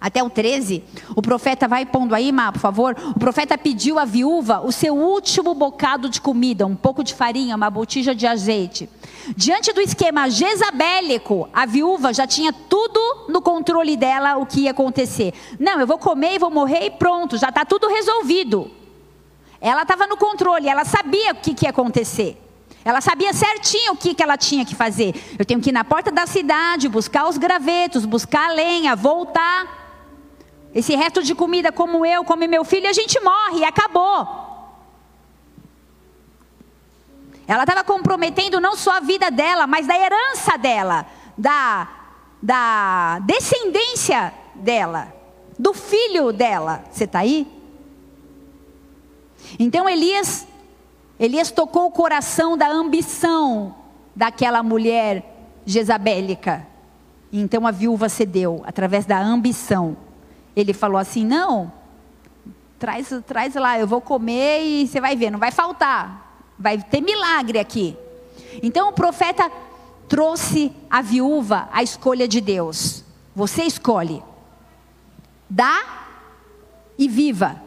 [0.00, 0.84] até o 13,
[1.14, 2.96] o profeta vai pondo aí, Má, por favor.
[3.14, 7.56] O profeta pediu à viúva o seu último bocado de comida, um pouco de farinha,
[7.56, 8.88] uma botija de azeite.
[9.36, 14.70] Diante do esquema jezabélico, a viúva já tinha tudo no controle dela o que ia
[14.70, 15.32] acontecer.
[15.58, 18.70] Não, eu vou comer e vou morrer e pronto, já está tudo resolvido.
[19.60, 22.45] Ela estava no controle, ela sabia o que, que ia acontecer.
[22.86, 25.12] Ela sabia certinho o que, que ela tinha que fazer.
[25.36, 29.66] Eu tenho que ir na porta da cidade, buscar os gravetos, buscar a lenha, voltar.
[30.72, 34.28] Esse resto de comida, como eu, como meu filho, a gente morre acabou.
[37.48, 41.88] Ela estava comprometendo não só a vida dela, mas da herança dela, da,
[42.40, 45.12] da descendência dela,
[45.58, 46.84] do filho dela.
[46.92, 47.48] Você está aí?
[49.58, 50.46] Então Elias
[51.18, 53.74] Elias tocou o coração da ambição
[54.14, 56.66] daquela mulher jezabélica.
[57.32, 59.96] Então a viúva cedeu através da ambição.
[60.54, 61.72] Ele falou assim: Não,
[62.78, 67.00] traz, traz lá, eu vou comer e você vai ver, não vai faltar, vai ter
[67.00, 67.96] milagre aqui.
[68.62, 69.50] Então o profeta
[70.08, 73.04] trouxe a viúva a escolha de Deus.
[73.34, 74.22] Você escolhe,
[75.48, 76.06] dá
[76.98, 77.60] e viva.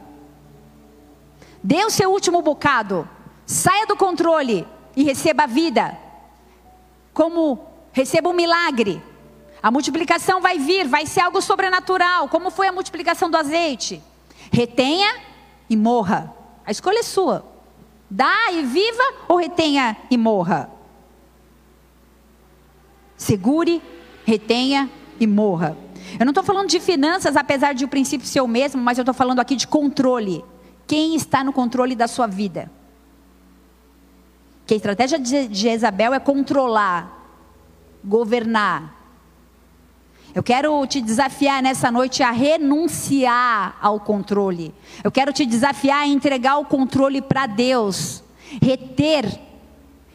[1.62, 3.08] Dê o seu último bocado
[3.50, 4.64] Saia do controle
[4.96, 5.98] e receba a vida.
[7.12, 7.58] Como
[7.92, 9.02] receba um milagre.
[9.60, 14.04] A multiplicação vai vir, vai ser algo sobrenatural, como foi a multiplicação do azeite.
[14.52, 15.16] Retenha
[15.68, 16.32] e morra.
[16.64, 17.44] A escolha é sua.
[18.08, 20.70] Dá e viva ou retenha e morra?
[23.18, 23.82] Segure,
[24.26, 24.88] retenha
[25.20, 25.76] e morra.
[26.20, 29.02] Eu não estou falando de finanças, apesar de o princípio ser o mesmo, mas eu
[29.02, 30.46] estou falando aqui de controle.
[30.86, 32.78] Quem está no controle da sua vida?
[34.70, 37.28] Que a estratégia de Jezabel é controlar,
[38.06, 38.96] governar.
[40.36, 44.72] Eu quero te desafiar nessa noite a renunciar ao controle.
[45.04, 48.24] Eu quero te desafiar a entregar o controle para Deus.
[48.62, 49.40] Reter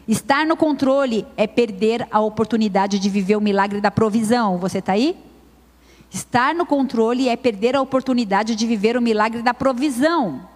[0.07, 4.57] Estar no controle é perder a oportunidade de viver o milagre da provisão.
[4.57, 5.17] Você está aí?
[6.09, 10.54] Estar no controle é perder a oportunidade de viver o milagre da provisão.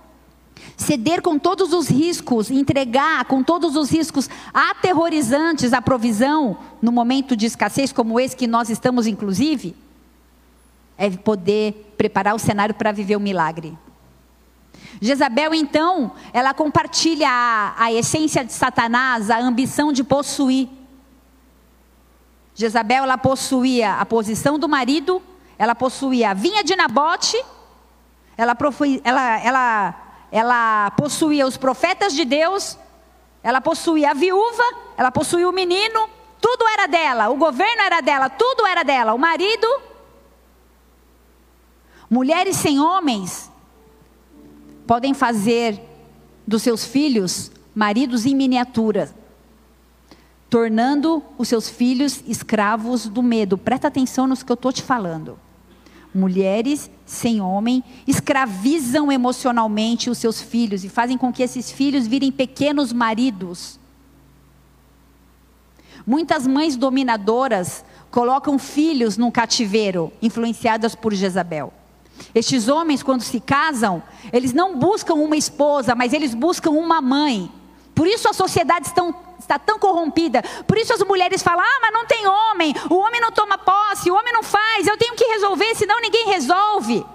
[0.78, 7.36] Ceder com todos os riscos, entregar com todos os riscos aterrorizantes a provisão no momento
[7.36, 9.76] de escassez como esse que nós estamos, inclusive,
[10.97, 13.78] é poder preparar o cenário para viver o milagre.
[15.01, 20.68] Jezabel, então, ela compartilha a, a essência de Satanás, a ambição de possuir.
[22.53, 25.22] Jezabel, ela possuía a posição do marido,
[25.57, 27.41] ela possuía a vinha de Nabote,
[28.36, 28.57] ela,
[29.03, 32.77] ela, ela, ela possuía os profetas de Deus,
[33.41, 34.63] ela possuía a viúva,
[34.97, 36.09] ela possuía o menino,
[36.41, 39.67] tudo era dela, o governo era dela, tudo era dela, o marido.
[42.09, 43.49] Mulheres sem homens,
[44.89, 45.80] podem fazer
[46.47, 49.13] dos seus filhos maridos em miniatura,
[50.49, 53.55] tornando os seus filhos escravos do medo.
[53.55, 55.39] Presta atenção nos que eu estou te falando.
[56.11, 62.32] Mulheres sem homem escravizam emocionalmente os seus filhos e fazem com que esses filhos virem
[62.32, 63.80] pequenos maridos.
[66.05, 71.74] Muitas mães dominadoras colocam filhos num cativeiro, influenciadas por Jezabel.
[72.34, 77.51] Estes homens, quando se casam, eles não buscam uma esposa, mas eles buscam uma mãe.
[77.95, 80.43] Por isso a sociedade estão, está tão corrompida.
[80.67, 84.11] Por isso as mulheres falam: ah, mas não tem homem, o homem não toma posse,
[84.11, 87.05] o homem não faz, eu tenho que resolver, senão ninguém resolve.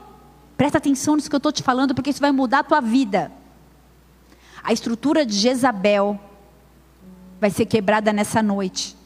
[0.57, 3.31] Presta atenção nisso que eu estou te falando, porque isso vai mudar a tua vida.
[4.63, 6.19] A estrutura de Jezabel
[7.41, 8.97] vai ser quebrada nessa noite,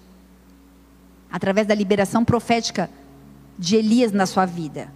[1.30, 2.90] através da liberação profética
[3.58, 4.92] de Elias na sua vida.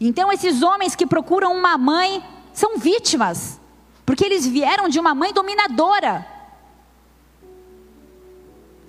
[0.00, 2.22] Então, esses homens que procuram uma mãe
[2.52, 3.60] são vítimas,
[4.06, 6.37] porque eles vieram de uma mãe dominadora.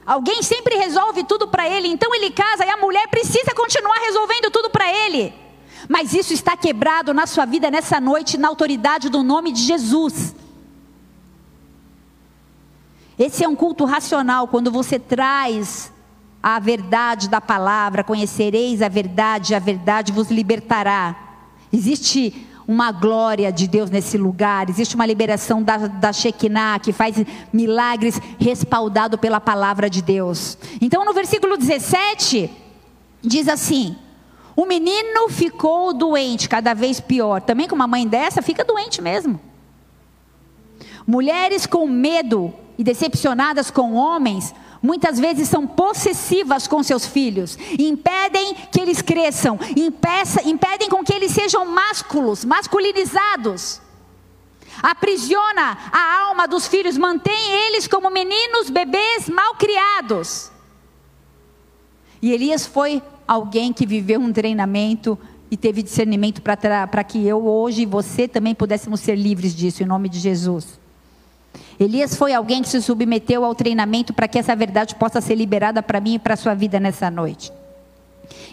[0.09, 4.49] Alguém sempre resolve tudo para ele, então ele casa e a mulher precisa continuar resolvendo
[4.49, 5.31] tudo para ele.
[5.87, 10.35] Mas isso está quebrado na sua vida nessa noite, na autoridade do nome de Jesus.
[13.19, 15.93] Esse é um culto racional, quando você traz
[16.41, 21.15] a verdade da palavra, conhecereis a verdade, a verdade vos libertará.
[21.71, 27.15] Existe uma glória de Deus nesse lugar, existe uma liberação da, da Shekinah que faz
[27.51, 30.55] milagres respaldado pela palavra de Deus.
[30.79, 32.47] Então no versículo 17,
[33.23, 33.97] diz assim:
[34.55, 37.41] O menino ficou doente, cada vez pior.
[37.41, 39.41] Também com uma mãe dessa, fica doente mesmo.
[41.07, 48.55] Mulheres com medo e decepcionadas com homens muitas vezes são possessivas com seus filhos, impedem
[48.71, 53.81] que eles cresçam, impeça, impedem com que eles sejam másculos, masculinizados.
[54.81, 60.51] Aprisiona a alma dos filhos, mantém eles como meninos, bebês mal criados.
[62.21, 65.17] E Elias foi alguém que viveu um treinamento
[65.51, 69.85] e teve discernimento para que eu hoje e você também pudéssemos ser livres disso, em
[69.85, 70.78] nome de Jesus.
[71.79, 75.81] Elias foi alguém que se submeteu ao treinamento para que essa verdade possa ser liberada
[75.81, 77.53] para mim e para a sua vida nessa noite.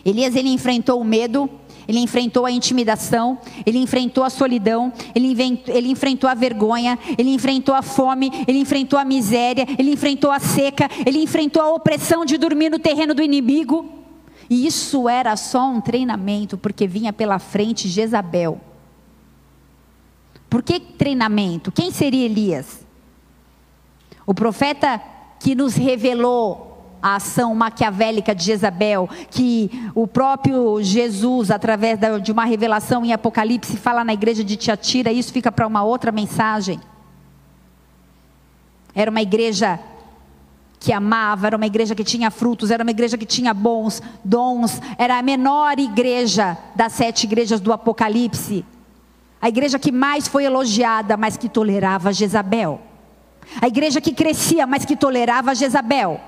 [0.05, 1.51] Elias ele enfrentou o medo,
[1.89, 7.74] ele enfrentou a intimidação, ele enfrentou a solidão, ele, ele, enfrentou a vergonha, ele enfrentou
[7.74, 12.39] a fome, ele enfrentou a miséria, ele enfrentou a seca, ele enfrentou a opressão de
[12.39, 13.93] dormir no terreno do inimigo.
[14.49, 18.61] E isso era só um treinamento, porque vinha pela frente Jezabel.
[20.49, 21.72] Por que treinamento?
[21.72, 22.86] Quem seria Elias?
[24.27, 25.01] O profeta
[25.39, 26.66] que nos revelou
[27.01, 33.77] a ação maquiavélica de Jezabel, que o próprio Jesus, através de uma revelação em Apocalipse,
[33.77, 36.81] fala na igreja de Tiatira, isso fica para uma outra mensagem.
[38.93, 39.79] Era uma igreja
[40.81, 44.81] que amava, era uma igreja que tinha frutos, era uma igreja que tinha bons dons,
[44.99, 48.64] era a menor igreja das sete igrejas do Apocalipse.
[49.41, 52.81] A igreja que mais foi elogiada, mas que tolerava Jezabel.
[53.61, 56.20] A igreja que crescia, mas que tolerava Jezabel.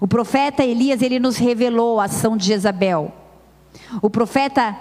[0.00, 3.12] O profeta Elias, ele nos revelou a ação de Jezabel.
[4.02, 4.76] O profeta,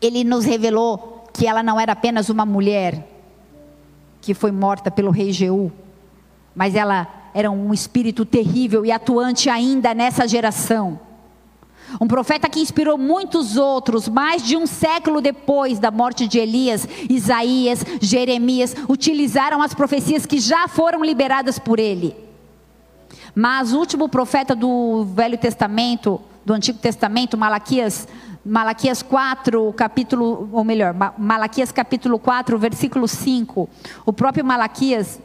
[0.00, 3.08] ele nos revelou que ela não era apenas uma mulher
[4.20, 5.70] que foi morta pelo rei Jeú,
[6.54, 10.98] mas ela era um espírito terrível e atuante ainda nessa geração.
[12.00, 16.88] Um profeta que inspirou muitos outros, mais de um século depois da morte de Elias,
[17.08, 22.14] Isaías, Jeremias, utilizaram as profecias que já foram liberadas por ele.
[23.34, 28.06] Mas o último profeta do Velho Testamento, do Antigo Testamento, Malaquias,
[28.44, 33.68] Malaquias 4, capítulo, ou melhor, Malaquias capítulo 4, versículo 5.
[34.04, 35.18] O próprio Malaquias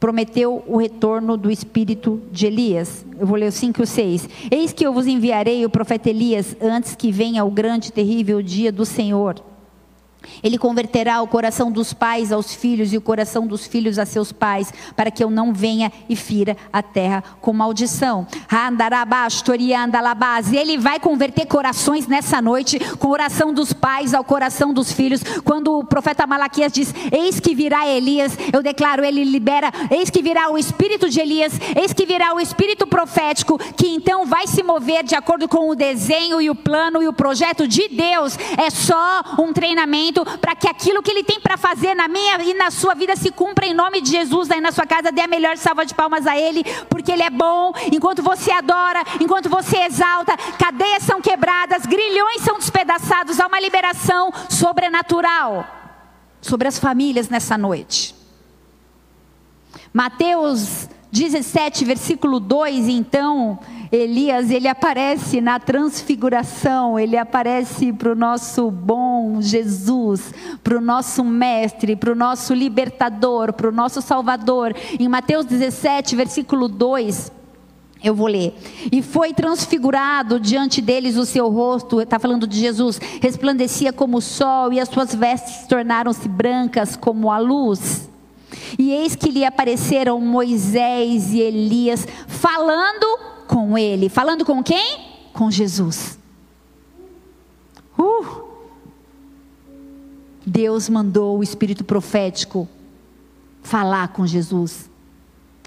[0.00, 3.04] prometeu o retorno do espírito de Elias.
[3.18, 4.28] Eu vou ler o 5 e o 6.
[4.50, 8.40] Eis que eu vos enviarei o profeta Elias antes que venha o grande e terrível
[8.40, 9.49] dia do Senhor.
[10.42, 14.32] Ele converterá o coração dos pais aos filhos e o coração dos filhos a seus
[14.32, 18.26] pais, para que eu não venha e fira a terra com maldição.
[20.52, 25.22] Ele vai converter corações nessa noite, com coração dos pais ao coração dos filhos.
[25.44, 30.22] Quando o profeta Malaquias diz: Eis que virá Elias, eu declaro, ele libera: Eis que
[30.22, 34.62] virá o espírito de Elias, eis que virá o espírito profético, que então vai se
[34.62, 38.38] mover de acordo com o desenho e o plano e o projeto de Deus.
[38.56, 42.54] É só um treinamento para que aquilo que Ele tem para fazer na minha e
[42.54, 44.50] na sua vida se cumpra em nome de Jesus.
[44.50, 47.30] Aí na sua casa, dê a melhor salva de palmas a Ele, porque Ele é
[47.30, 47.72] bom.
[47.92, 53.40] Enquanto você adora, enquanto você exalta, cadeias são quebradas, grilhões são despedaçados.
[53.40, 55.66] Há uma liberação sobrenatural
[56.40, 58.14] sobre as famílias nessa noite.
[59.92, 63.58] Mateus 17, versículo 2, então,
[63.92, 70.32] Elias, ele aparece na transfiguração, ele aparece para o nosso bom Jesus,
[70.62, 74.76] para o nosso mestre, para o nosso libertador, para o nosso salvador.
[74.98, 77.32] Em Mateus 17, versículo 2,
[78.02, 78.54] eu vou ler.
[78.92, 84.22] E foi transfigurado diante deles o seu rosto, está falando de Jesus, resplandecia como o
[84.22, 88.08] sol, e as suas vestes tornaram-se brancas como a luz.
[88.78, 94.08] E eis que lhe apareceram Moisés e Elias falando com ele.
[94.08, 95.28] Falando com quem?
[95.32, 96.16] Com Jesus.
[97.98, 98.44] Uh!
[100.46, 102.68] Deus mandou o espírito profético
[103.60, 104.88] falar com Jesus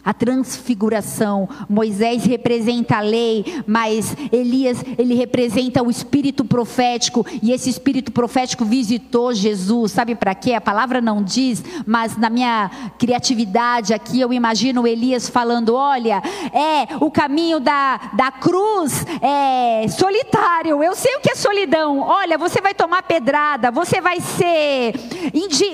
[0.03, 1.47] a transfiguração.
[1.69, 8.65] Moisés representa a lei, mas Elias, ele representa o espírito profético, e esse espírito profético
[8.65, 9.93] visitou Jesus.
[9.93, 10.53] Sabe para quê?
[10.53, 16.21] A palavra não diz, mas na minha criatividade aqui eu imagino Elias falando: "Olha,
[16.53, 20.83] é o caminho da, da cruz é solitário.
[20.83, 21.99] Eu sei o que é solidão.
[21.99, 24.93] Olha, você vai tomar pedrada, você vai ser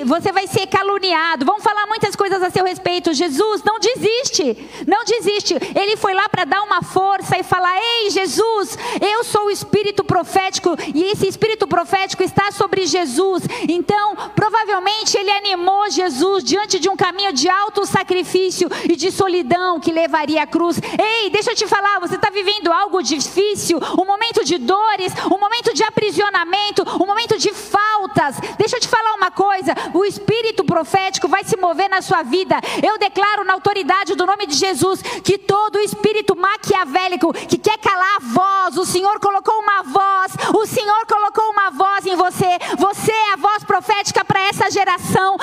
[0.06, 1.46] você vai ser caluniado.
[1.46, 3.14] Vão falar muitas coisas a seu respeito.
[3.14, 5.56] Jesus, não desista desiste, não desiste.
[5.76, 10.04] Ele foi lá para dar uma força e falar: Ei, Jesus, eu sou o espírito
[10.04, 13.44] profético e esse espírito profético está sobre Jesus.
[13.68, 19.80] Então, provavelmente ele animou Jesus diante de um caminho de alto sacrifício e de solidão
[19.80, 20.80] que levaria à cruz.
[21.00, 25.40] Ei, deixa eu te falar, você está vivendo algo difícil, um momento de dores, um
[25.40, 28.38] momento de aprisionamento, um momento de faltas.
[28.58, 32.60] Deixa eu te falar uma coisa: o espírito profético vai se mover na sua vida.
[32.84, 37.78] Eu declaro na autoridade autoridade do nome de Jesus, que todo espírito maquiavélico que quer
[37.78, 42.58] calar a voz, o Senhor colocou uma voz, o Senhor colocou uma voz em você,
[42.78, 45.38] você é a voz profética para essa geração,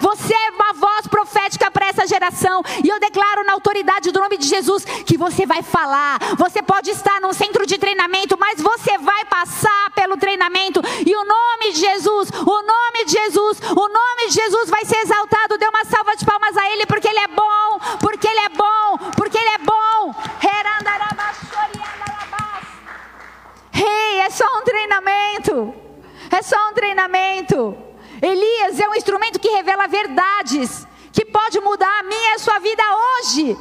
[0.00, 4.36] você é uma voz profética para essa geração, e eu declaro na autoridade do nome
[4.36, 8.98] de Jesus que você vai falar, você pode estar num centro de treinamento, mas você
[8.98, 14.28] vai passar pelo treinamento, e o nome de Jesus, o nome de Jesus, o nome
[14.28, 17.28] de Jesus vai ser exaltado, dê uma salva de palmas a Ele, porque Ele é
[17.28, 20.14] bom, porque Ele é bom, porque Ele é bom.
[23.70, 25.74] Rei, é só um treinamento.
[26.30, 27.76] É só um treinamento.
[28.20, 32.58] Elias é um instrumento que revela verdades, que pode mudar a minha e a sua
[32.58, 33.56] vida hoje,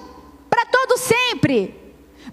[0.49, 1.85] para todo sempre.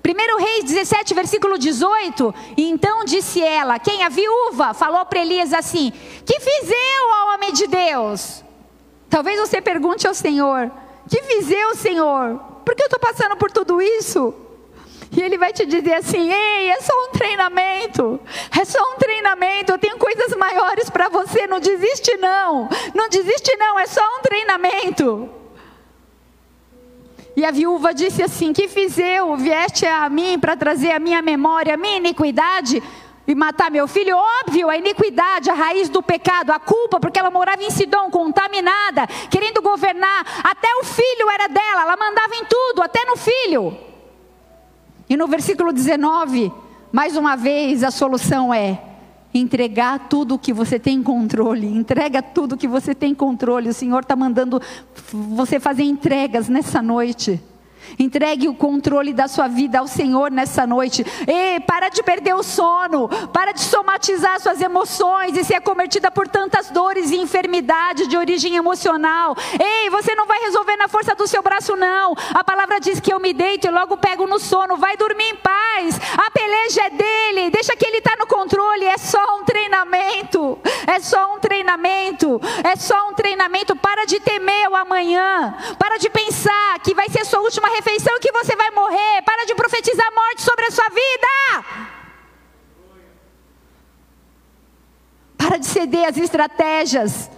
[0.05, 2.35] 1 Reis 17, versículo 18.
[2.57, 4.03] Então disse ela: Quem?
[4.03, 5.93] A viúva falou para Elias assim:
[6.25, 8.45] Que fiz eu ao homem de Deus?
[9.13, 10.73] Talvez você pergunte ao Senhor:
[11.07, 12.39] Que fiz eu, Senhor?
[12.65, 14.35] Por que eu estou passando por tudo isso?
[15.15, 18.19] E ele vai te dizer assim: Ei, é só um treinamento.
[18.59, 19.71] É só um treinamento.
[19.71, 21.47] Eu tenho coisas maiores para você.
[21.47, 22.71] Não desiste, não.
[22.95, 23.79] Não desiste, não.
[23.79, 25.29] É só um treinamento.
[27.37, 29.37] E a viúva disse assim: Que fiz eu?
[29.37, 32.83] Vieste a mim para trazer a minha memória, a minha iniquidade
[33.27, 34.17] e matar meu filho?
[34.17, 39.07] Óbvio, a iniquidade, a raiz do pecado, a culpa, porque ela morava em Sidom, contaminada,
[39.31, 40.43] querendo governar.
[40.43, 43.77] Até o filho era dela, ela mandava em tudo, até no filho.
[45.09, 46.53] E no versículo 19,
[46.91, 48.81] mais uma vez, a solução é
[49.35, 51.67] entregar tudo que você tem controle.
[51.67, 53.69] Entrega tudo que você tem controle.
[53.69, 54.61] O Senhor está mandando
[55.13, 57.41] você fazer entregas nessa noite.
[57.99, 61.05] Entregue o controle da sua vida ao Senhor nessa noite.
[61.27, 63.09] Ei, para de perder o sono.
[63.33, 68.57] Para de somatizar suas emoções e ser cometida por tantas dores e enfermidades de origem
[68.57, 69.37] emocional.
[69.59, 72.15] Ei, você não vai resolver na força do seu braço, não.
[72.35, 74.77] A palavra diz que eu me deito e logo pego no sono.
[74.77, 76.01] Vai dormir em paz.
[76.17, 77.51] A peleja é dele.
[77.51, 78.85] Deixa que ele está no controle.
[78.85, 80.59] É só um treinamento.
[80.87, 82.41] É só um treinamento.
[82.65, 83.77] É só um treinamento.
[83.77, 85.55] Para de temer o amanhã.
[85.79, 89.23] Para de pensar que vai ser sua última refeição que você vai morrer.
[89.23, 91.65] Para de profetizar morte sobre a sua vida.
[95.37, 97.31] Para de ceder às estratégias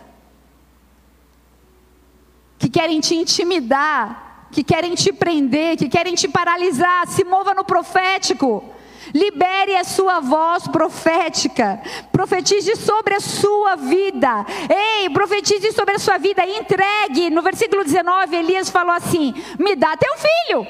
[2.59, 7.07] que querem te intimidar, que querem te prender, que querem te paralisar.
[7.09, 8.74] Se mova no profético.
[9.15, 11.81] Libere a sua voz profética.
[12.11, 14.45] Profetize sobre a sua vida.
[14.69, 16.45] Ei, profetize sobre a sua vida.
[16.45, 17.31] Entregue.
[17.31, 20.67] No versículo 19, Elias falou assim: Me dá teu filho.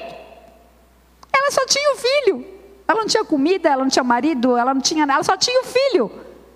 [1.35, 2.45] Ela só tinha o filho.
[2.87, 5.59] Ela não tinha comida, ela não tinha marido, ela não tinha nada, ela só tinha
[5.61, 6.11] o filho.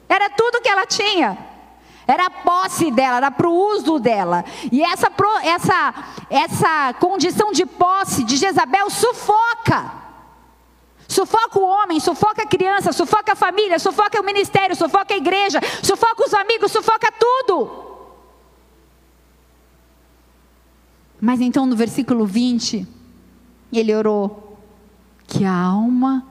[0.07, 1.35] Era tudo que ela tinha.
[2.07, 4.45] Era a posse dela, era para o uso dela.
[4.71, 5.11] E essa,
[5.43, 5.93] essa,
[6.29, 10.08] essa condição de posse de Jezabel sufoca.
[11.09, 15.59] Sufoca o homem, sufoca a criança, sufoca a família, sufoca o ministério, sufoca a igreja,
[15.81, 17.67] sufoca os amigos, sufoca tudo.
[21.19, 22.87] Mas então no versículo 20,
[23.73, 24.55] ele orou
[25.25, 26.23] que a alma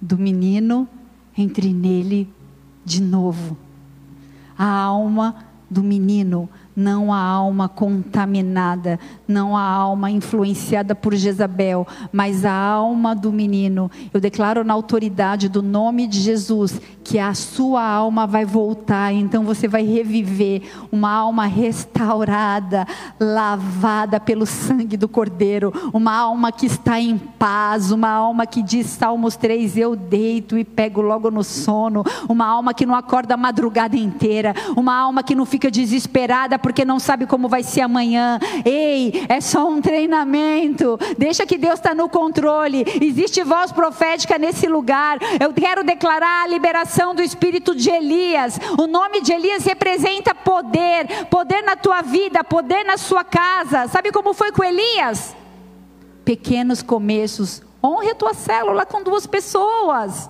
[0.00, 0.88] do menino
[1.36, 2.32] entre nele
[2.84, 3.58] de novo.
[4.56, 12.44] A alma do menino não a alma contaminada, não a alma influenciada por Jezabel, mas
[12.44, 13.90] a alma do menino.
[14.12, 19.42] Eu declaro na autoridade do nome de Jesus que a sua alma vai voltar, então
[19.42, 20.62] você vai reviver
[20.92, 22.86] uma alma restaurada,
[23.18, 28.86] lavada pelo sangue do Cordeiro, uma alma que está em paz, uma alma que diz
[28.86, 33.36] Salmos 3: Eu deito e pego logo no sono, uma alma que não acorda a
[33.36, 38.38] madrugada inteira, uma alma que não fica desesperada porque não sabe como vai ser amanhã.
[38.64, 40.98] Ei, é só um treinamento.
[41.18, 42.84] Deixa que Deus está no controle.
[43.00, 45.18] Existe voz profética nesse lugar.
[45.40, 48.58] Eu quero declarar a liberação do espírito de Elias.
[48.78, 53.88] O nome de Elias representa poder, poder na tua vida, poder na sua casa.
[53.88, 55.36] Sabe como foi com Elias?
[56.24, 57.62] Pequenos começos.
[57.82, 60.28] Honre a tua célula com duas pessoas.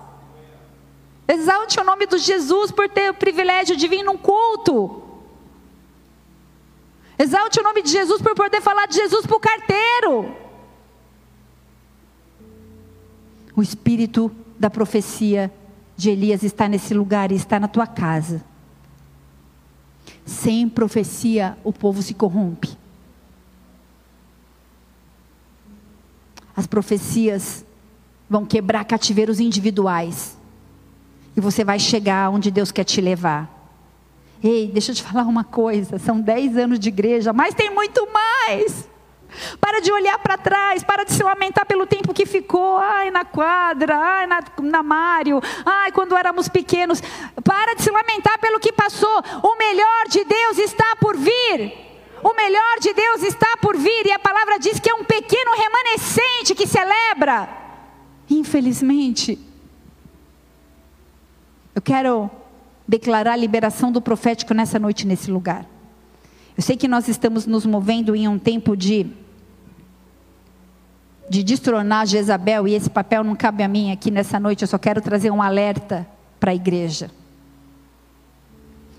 [1.27, 5.00] Exalte o nome de Jesus por ter o privilégio de vir num culto.
[7.21, 10.35] Exalte o nome de Jesus por poder falar de Jesus para o carteiro.
[13.55, 15.53] O espírito da profecia
[15.95, 18.43] de Elias está nesse lugar e está na tua casa.
[20.25, 22.75] Sem profecia, o povo se corrompe.
[26.55, 27.63] As profecias
[28.27, 30.35] vão quebrar cativeiros individuais.
[31.37, 33.60] E você vai chegar onde Deus quer te levar.
[34.43, 38.07] Ei, deixa eu te falar uma coisa: são 10 anos de igreja, mas tem muito
[38.11, 38.89] mais.
[39.59, 42.77] Para de olhar para trás, para de se lamentar pelo tempo que ficou.
[42.77, 47.01] Ai, na quadra, ai, na, na Mário, ai, quando éramos pequenos.
[47.43, 49.23] Para de se lamentar pelo que passou.
[49.41, 51.73] O melhor de Deus está por vir.
[52.23, 54.05] O melhor de Deus está por vir.
[54.05, 57.47] E a palavra diz que é um pequeno remanescente que celebra.
[58.29, 59.39] Infelizmente.
[61.73, 62.29] Eu quero
[62.91, 65.65] declarar a liberação do profético nessa noite, nesse lugar.
[66.57, 69.07] Eu sei que nós estamos nos movendo em um tempo de
[71.29, 74.77] de destronar Jezabel e esse papel não cabe a mim aqui nessa noite, eu só
[74.77, 76.05] quero trazer um alerta
[76.37, 77.09] para a igreja.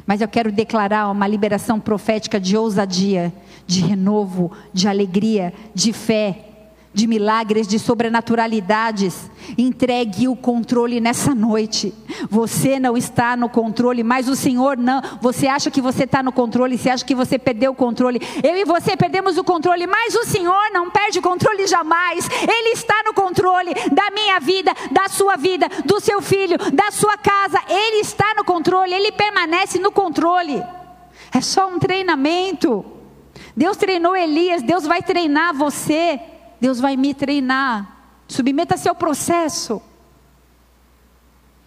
[0.06, 3.30] Mas eu quero declarar uma liberação profética de ousadia,
[3.66, 6.51] de renovo, de alegria, de fé,
[6.94, 9.30] de milagres, de sobrenaturalidades.
[9.56, 11.94] Entregue o controle nessa noite.
[12.28, 15.00] Você não está no controle, mas o Senhor não.
[15.20, 18.20] Você acha que você está no controle, você acha que você perdeu o controle.
[18.42, 22.28] Eu e você perdemos o controle, mas o Senhor não perde o controle jamais.
[22.42, 27.16] Ele está no controle da minha vida, da sua vida, do seu filho, da sua
[27.16, 27.60] casa.
[27.68, 30.62] Ele está no controle, ele permanece no controle.
[31.34, 32.84] É só um treinamento.
[33.56, 36.20] Deus treinou Elias, Deus vai treinar você.
[36.62, 37.96] Deus vai me treinar.
[38.28, 39.82] Submeta-se ao processo.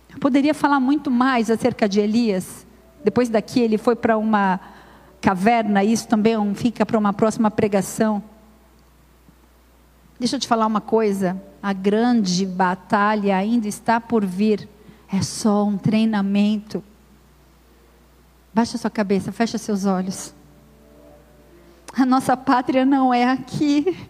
[0.10, 2.66] Eu poderia falar muito mais acerca de Elias.
[3.04, 4.58] Depois daqui ele foi para uma
[5.20, 8.24] caverna, isso também fica para uma próxima pregação.
[10.18, 11.43] Deixa eu te falar uma coisa.
[11.62, 14.66] A grande batalha ainda está por vir.
[15.12, 16.82] É só um treinamento.
[18.54, 20.34] Baixa sua cabeça, fecha seus olhos.
[21.93, 24.10] A nossa pátria não é aqui.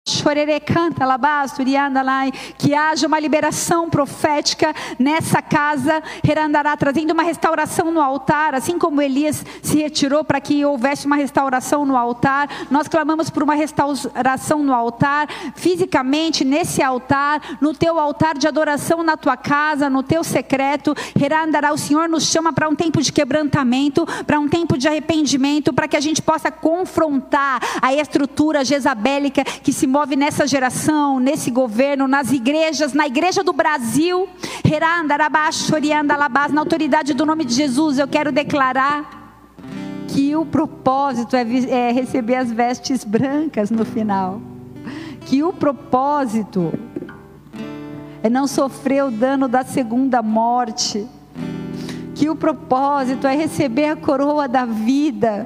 [2.57, 6.03] que haja uma liberação profética nessa casa,
[6.77, 11.85] trazendo uma restauração no altar, assim como Elias se retirou para que houvesse uma restauração
[11.85, 12.49] no altar.
[12.69, 19.03] Nós clamamos por uma restauração no altar, fisicamente nesse altar, no teu altar de adoração
[19.03, 20.95] na tua casa, no teu secreto.
[21.73, 25.87] O Senhor nos chama para um tempo de quebrantamento, para um tempo de arrependimento, para
[25.87, 32.07] que a gente possa confrontar a estrutura jezabélica que se move nessa geração, nesse governo,
[32.07, 34.27] nas igrejas, na igreja do Brasil,
[36.51, 39.21] na autoridade do nome de Jesus, eu quero declarar
[40.07, 44.41] que o propósito é, é receber as vestes brancas no final.
[45.25, 46.73] Que o propósito
[48.23, 51.07] é não sofrer o dano da segunda morte.
[52.15, 55.45] Que o propósito é receber a coroa da vida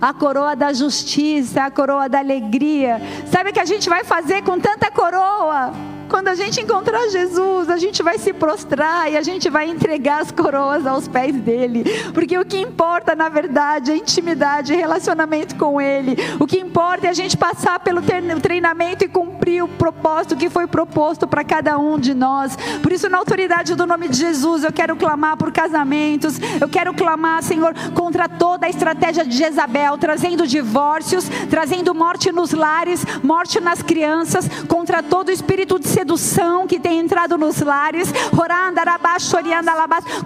[0.00, 3.00] a coroa da justiça, a coroa da alegria.
[3.26, 5.93] Sabe o que a gente vai fazer com tanta coroa?
[6.08, 10.22] Quando a gente encontrar Jesus, a gente vai se prostrar e a gente vai entregar
[10.22, 11.84] as coroas aos pés dele.
[12.12, 16.16] Porque o que importa, na verdade, é intimidade, relacionamento com ele.
[16.38, 18.00] O que importa é a gente passar pelo
[18.40, 22.56] treinamento e cumprir o propósito que foi proposto para cada um de nós.
[22.82, 26.38] Por isso, na autoridade do nome de Jesus, eu quero clamar por casamentos.
[26.60, 32.52] Eu quero clamar, Senhor, contra toda a estratégia de Jezabel, trazendo divórcios, trazendo morte nos
[32.52, 38.12] lares, morte nas crianças, contra todo espírito de sedução que tem entrado nos lares,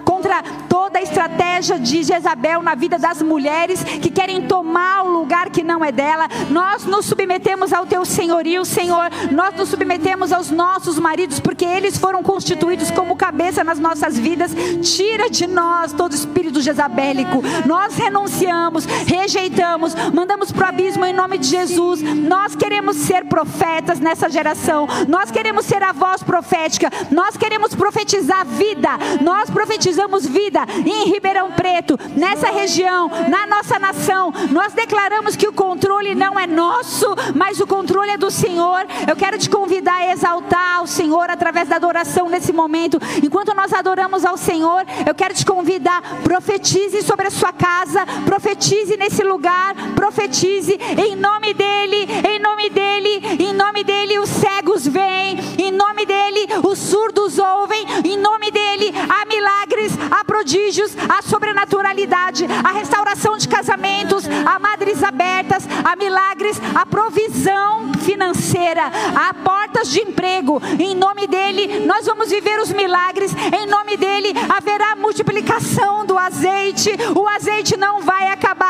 [0.03, 5.49] contra toda a estratégia de Jezabel na vida das mulheres que querem tomar o lugar
[5.49, 6.27] que não é dela.
[6.49, 9.09] Nós nos submetemos ao teu senhorio, Senhor.
[9.31, 14.51] Nós nos submetemos aos nossos maridos, porque eles foram constituídos como cabeça nas nossas vidas.
[14.81, 17.41] Tira de nós todo espírito jezabélico.
[17.65, 22.01] Nós renunciamos, rejeitamos, mandamos para o abismo em nome de Jesus.
[22.01, 24.87] Nós queremos ser profetas nessa geração.
[25.07, 28.89] Nós queremos queremos ser a voz profética, nós queremos profetizar vida,
[29.21, 34.31] nós profetizamos vida em Ribeirão Preto, nessa região, na nossa nação.
[34.51, 38.85] Nós declaramos que o controle não é nosso, mas o controle é do Senhor.
[39.07, 42.99] Eu quero te convidar a exaltar ao Senhor através da adoração nesse momento.
[43.23, 48.95] Enquanto nós adoramos ao Senhor, eu quero te convidar, profetize sobre a sua casa, profetize
[48.97, 55.37] nesse lugar, profetize em nome dEle, em nome dEle, em nome dEle os cegos vêm,
[55.57, 62.45] em nome dele os surdos ouvem, em nome dele há milagres, há prodígios, há sobrenaturalidade,
[62.63, 70.01] há restauração de casamentos, há madres abertas, há milagres, há provisão financeira, há portas de
[70.01, 70.61] emprego.
[70.79, 76.91] Em nome dele nós vamos viver os milagres, em nome dele haverá multiplicação do azeite,
[77.15, 78.69] o azeite não vai acabar.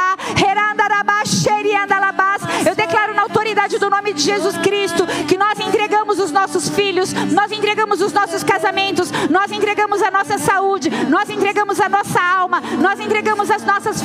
[2.65, 7.13] Eu declaro na autoridade do nome de Jesus Cristo que nós entregamos os nossos filhos,
[7.31, 12.61] nós entregamos os nossos casamentos, nós entregamos a nossa saúde, nós entregamos a nossa alma,
[12.81, 14.03] nós entregamos as nossas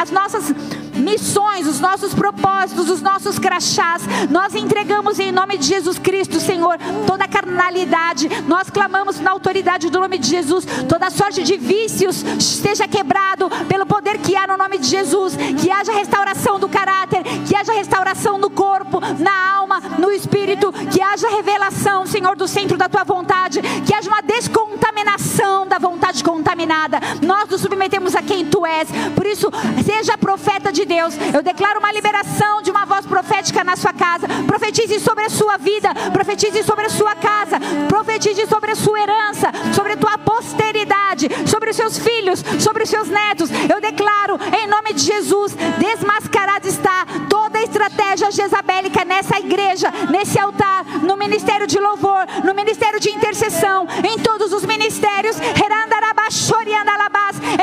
[0.00, 0.54] as nossas
[1.00, 4.02] missões, os nossos propósitos, os nossos crachás.
[4.30, 8.28] Nós entregamos em nome de Jesus Cristo, Senhor, toda a carnalidade.
[8.46, 13.86] Nós clamamos na autoridade do nome de Jesus, toda sorte de vícios esteja quebrado pelo
[13.86, 15.36] poder que há no nome de Jesus.
[15.60, 21.00] Que haja restauração do caráter, que haja restauração no corpo, na alma, no espírito, que
[21.00, 26.98] haja revelação, Senhor, do centro da tua vontade, que haja uma descontaminação da vontade contaminada.
[27.22, 28.88] Nós nos submetemos a quem tu és.
[29.14, 29.50] Por isso,
[29.84, 31.14] seja profeta de Deus.
[31.32, 34.26] Eu declaro uma liberação de uma voz profética na sua casa.
[34.44, 39.52] Profetize sobre a sua vida, profetize sobre a sua casa, profetize sobre a sua herança,
[39.72, 43.50] sobre a tua posteridade, sobre os seus filhos, sobre os seus netos.
[43.72, 50.40] Eu declaro em nome de Jesus, desmascarada está toda a estratégia jezabélica nessa igreja, nesse
[50.40, 55.36] altar, no ministério de louvor, no ministério de intercessão, em todos os ministérios.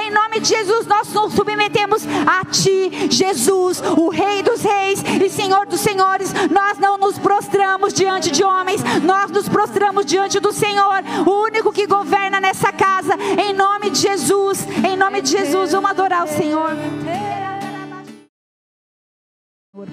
[0.01, 5.29] Em nome de Jesus, nós nos submetemos a Ti, Jesus, o Rei dos Reis e
[5.29, 6.33] Senhor dos Senhores.
[6.51, 11.71] Nós não nos prostramos diante de homens, nós nos prostramos diante do Senhor, o único
[11.71, 13.15] que governa nessa casa.
[13.39, 16.71] Em nome de Jesus, em nome de Jesus, vamos adorar o Senhor.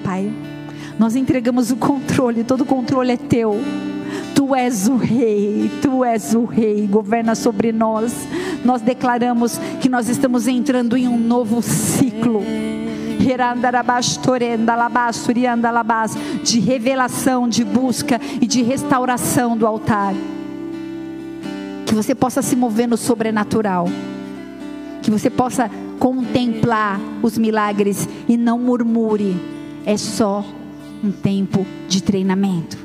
[0.02, 0.32] Pai,
[0.98, 3.60] nós entregamos o controle, todo o controle é teu.
[4.34, 8.12] Tu Tu és o Rei, Tu és o Rei, governa sobre nós.
[8.62, 12.42] Nós declaramos que nós estamos entrando em um novo ciclo
[16.42, 20.14] de revelação, de busca e de restauração do altar.
[21.86, 23.88] Que você possa se mover no sobrenatural.
[25.02, 29.36] Que você possa contemplar os milagres e não murmure.
[29.86, 30.44] É só
[31.02, 32.78] um tempo de treinamento.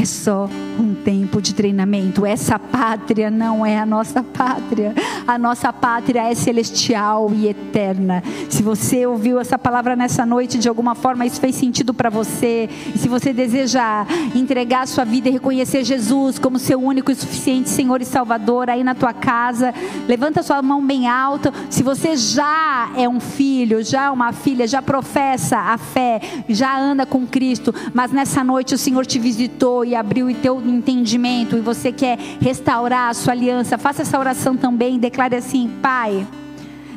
[0.00, 0.48] É só
[0.78, 2.24] um tempo de treinamento.
[2.24, 4.94] Essa pátria não é a nossa pátria.
[5.26, 8.22] A nossa pátria é celestial e eterna.
[8.48, 12.68] Se você ouviu essa palavra nessa noite, de alguma forma isso fez sentido para você.
[12.94, 17.14] E se você deseja entregar a sua vida e reconhecer Jesus como seu único e
[17.14, 19.74] suficiente Senhor e Salvador aí na tua casa,
[20.08, 21.52] levanta sua mão bem alta.
[21.70, 27.06] Se você já é um filho, já uma filha, já professa a fé, já anda
[27.06, 31.60] com Cristo, mas nessa noite o Senhor te visitou e abriu o teu entendimento e
[31.60, 34.98] você quer restaurar a sua aliança, faça essa oração também.
[34.98, 36.26] Declare assim: Pai.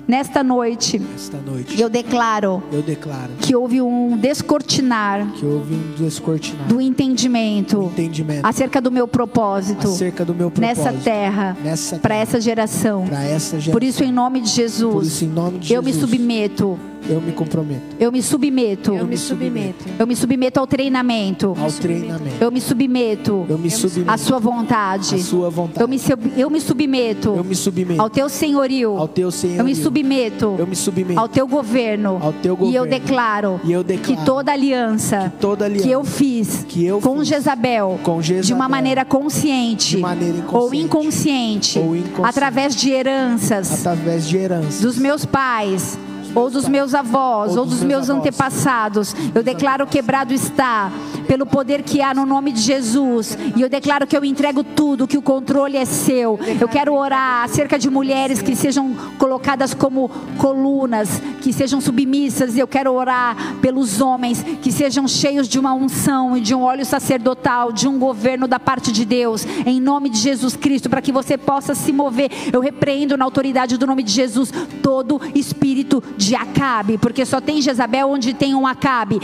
[0.08, 5.94] Nesta noite, Nesta noite eu, declaro eu declaro que houve um descortinar, que houve um
[5.98, 9.88] descortinar do entendimento, do entendimento acerca do meu propósito,
[10.24, 13.04] do meu propósito nessa terra, nessa para essa geração.
[13.12, 13.72] essa geração.
[13.72, 16.80] Por isso, em nome de Jesus, nome de eu Jesus, me submeto
[17.10, 17.82] eu me comprometo.
[18.00, 18.94] Eu me submeto.
[18.94, 19.86] Eu me submeto.
[20.00, 21.56] Eu me submeto ao treinamento.
[21.60, 22.36] Ao treinamento.
[22.42, 23.46] Eu me submeto.
[23.48, 24.12] Eu me submeto.
[24.12, 25.16] À sua vontade.
[25.16, 25.82] À sua vontade.
[25.82, 26.00] Eu me,
[26.38, 27.36] eu me submeto.
[27.36, 28.02] Eu me submeto.
[28.02, 28.98] Ao teu senhorio.
[28.98, 29.62] Ao teu senhorio.
[29.62, 30.56] Eu me submeto.
[30.58, 31.20] Eu me submeto.
[31.20, 32.20] Ao teu governo.
[32.22, 32.74] Ao teu governo.
[32.74, 33.62] E eu declaro.
[33.64, 34.20] E eu declaro.
[34.20, 35.32] Que toda aliança.
[35.36, 35.84] Que toda aliança.
[35.86, 36.66] Que eu fiz.
[36.68, 38.00] Que eu com Jezabel.
[38.04, 38.46] Com Jezabel.
[38.46, 39.98] De uma maneira consciente.
[39.98, 40.66] De maneira inconsciente.
[40.66, 41.80] Ou inconsciente.
[41.80, 42.30] Ou inconsciente.
[42.30, 43.72] Através de heranças.
[43.80, 44.82] Através de heranças.
[44.82, 45.98] Dos meus pais
[46.36, 49.16] ou dos meus avós, ou, dos, meus antepassados.
[49.34, 50.92] Eu declaro quebrado está,
[51.28, 53.38] pelo poder que há no nome de Jesus.
[53.56, 56.40] E eu declaro que eu entrego tudo, que o controle é seu.
[56.60, 62.58] Eu quero orar acerca de mulheres que sejam colocadas como colunas, que sejam submissas.
[62.58, 66.86] Eu quero orar pelos homens que sejam cheios de uma unção e de um óleo
[66.86, 71.12] sacerdotal, de um governo da parte de Deus, em nome de Jesus Cristo, para que
[71.12, 72.32] você possa se mover.
[72.52, 74.52] Eu repreendo na autoridade do nome de Jesus
[74.82, 79.20] todo espírito de Acabe, porque só tem Jezabel onde tem um Acabe.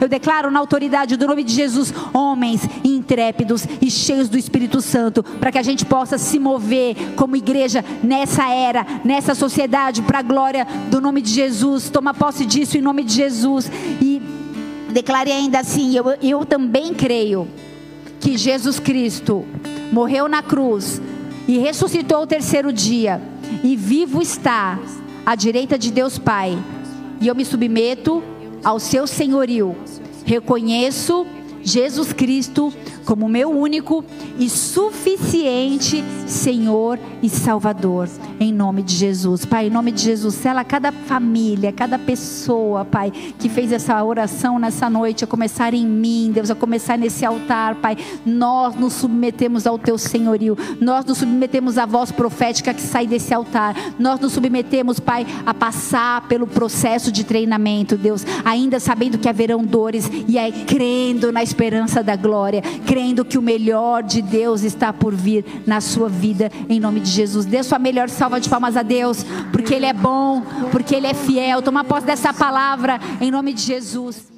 [0.00, 5.22] Eu declaro na autoridade do nome de Jesus homens intrépidos e cheios do Espírito Santo,
[5.22, 10.22] para que a gente possa se mover como igreja nessa era, nessa sociedade, para a
[10.22, 11.88] glória do nome de Jesus.
[11.90, 13.70] Toma posse disso em nome de Jesus.
[14.00, 14.20] E
[14.90, 17.48] declare ainda assim: eu, eu também creio
[18.20, 19.44] que Jesus Cristo
[19.92, 21.00] morreu na cruz
[21.48, 23.20] e ressuscitou o terceiro dia
[23.62, 24.78] e vivo está
[25.26, 26.56] à direita de Deus Pai.
[27.20, 28.22] E eu me submeto
[28.64, 29.76] ao seu senhorio.
[30.24, 31.26] Reconheço
[31.62, 32.72] Jesus Cristo
[33.04, 34.04] como meu único
[34.38, 38.08] e suficiente Senhor e Salvador.
[38.40, 43.10] Em nome de Jesus, Pai, em nome de Jesus, sela cada família, cada pessoa, Pai,
[43.10, 47.76] que fez essa oração nessa noite, a começar em mim, Deus, a começar nesse altar,
[47.76, 47.96] Pai.
[48.24, 53.32] Nós nos submetemos ao Teu senhorio, nós nos submetemos à voz profética que sai desse
[53.32, 59.28] altar, nós nos submetemos, Pai, a passar pelo processo de treinamento, Deus, ainda sabendo que
[59.28, 64.62] haverão dores e aí crendo na esperança da glória, crendo que o melhor de Deus
[64.62, 67.44] está por vir na sua vida, em nome de Jesus.
[67.44, 71.14] Dê sua melhor salva de palmas a Deus, porque Ele é bom, porque Ele é
[71.14, 71.60] fiel.
[71.62, 74.31] Toma posse dessa palavra, em nome de Jesus.